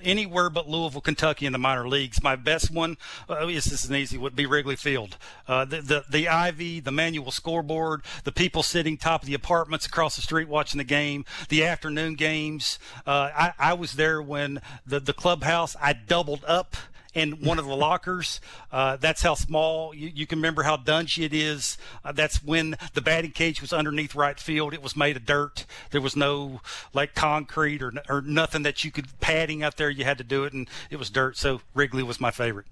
[0.02, 2.22] anywhere but Louisville, Kentucky in the minor leagues.
[2.22, 2.96] My best one,
[3.28, 5.16] uh, this is an easy, would be Wrigley Field.
[5.46, 9.86] Uh, the, the the ivy, the manual scoreboard, the people sitting top of the apartments
[9.86, 12.78] across the street watching the game, the afternoon games.
[13.06, 15.76] Uh, I, I was there when the the clubhouse.
[15.80, 16.76] I doubled up
[17.18, 18.40] in one of the lockers.
[18.70, 21.76] Uh, that's how small you, you can remember how dungy it is.
[22.04, 24.72] Uh, that's when the batting cage was underneath right field.
[24.72, 25.66] It was made of dirt.
[25.90, 26.60] There was no
[26.94, 29.90] like concrete or or nothing that you could padding out there.
[29.90, 31.36] You had to do it, and it was dirt.
[31.36, 32.66] So Wrigley was my favorite.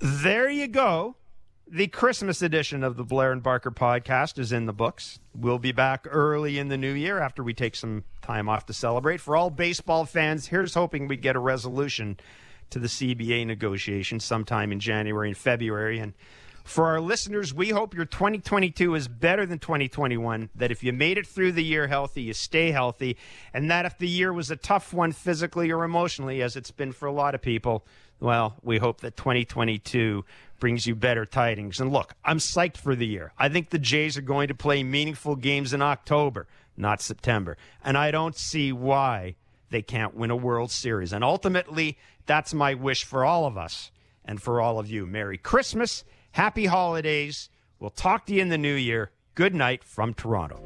[0.00, 1.16] There you go.
[1.70, 5.18] The Christmas edition of the Blair and Barker podcast is in the books.
[5.34, 8.72] We'll be back early in the new year after we take some time off to
[8.72, 9.20] celebrate.
[9.20, 12.18] For all baseball fans, here's hoping we get a resolution
[12.70, 15.98] to the CBA negotiations sometime in January and February.
[15.98, 16.14] And
[16.64, 20.50] for our listeners, we hope your 2022 is better than 2021.
[20.54, 23.16] That if you made it through the year healthy, you stay healthy.
[23.54, 26.92] And that if the year was a tough one physically or emotionally, as it's been
[26.92, 27.86] for a lot of people,
[28.20, 30.24] well, we hope that 2022
[30.60, 31.80] brings you better tidings.
[31.80, 33.32] And look, I'm psyched for the year.
[33.38, 36.46] I think the Jays are going to play meaningful games in October,
[36.76, 37.56] not September.
[37.82, 39.36] And I don't see why
[39.70, 41.12] they can't win a World Series.
[41.12, 41.96] And ultimately,
[42.28, 43.90] that's my wish for all of us
[44.24, 45.06] and for all of you.
[45.06, 47.48] Merry Christmas, happy holidays.
[47.80, 49.10] We'll talk to you in the new year.
[49.34, 50.60] Good night from Toronto.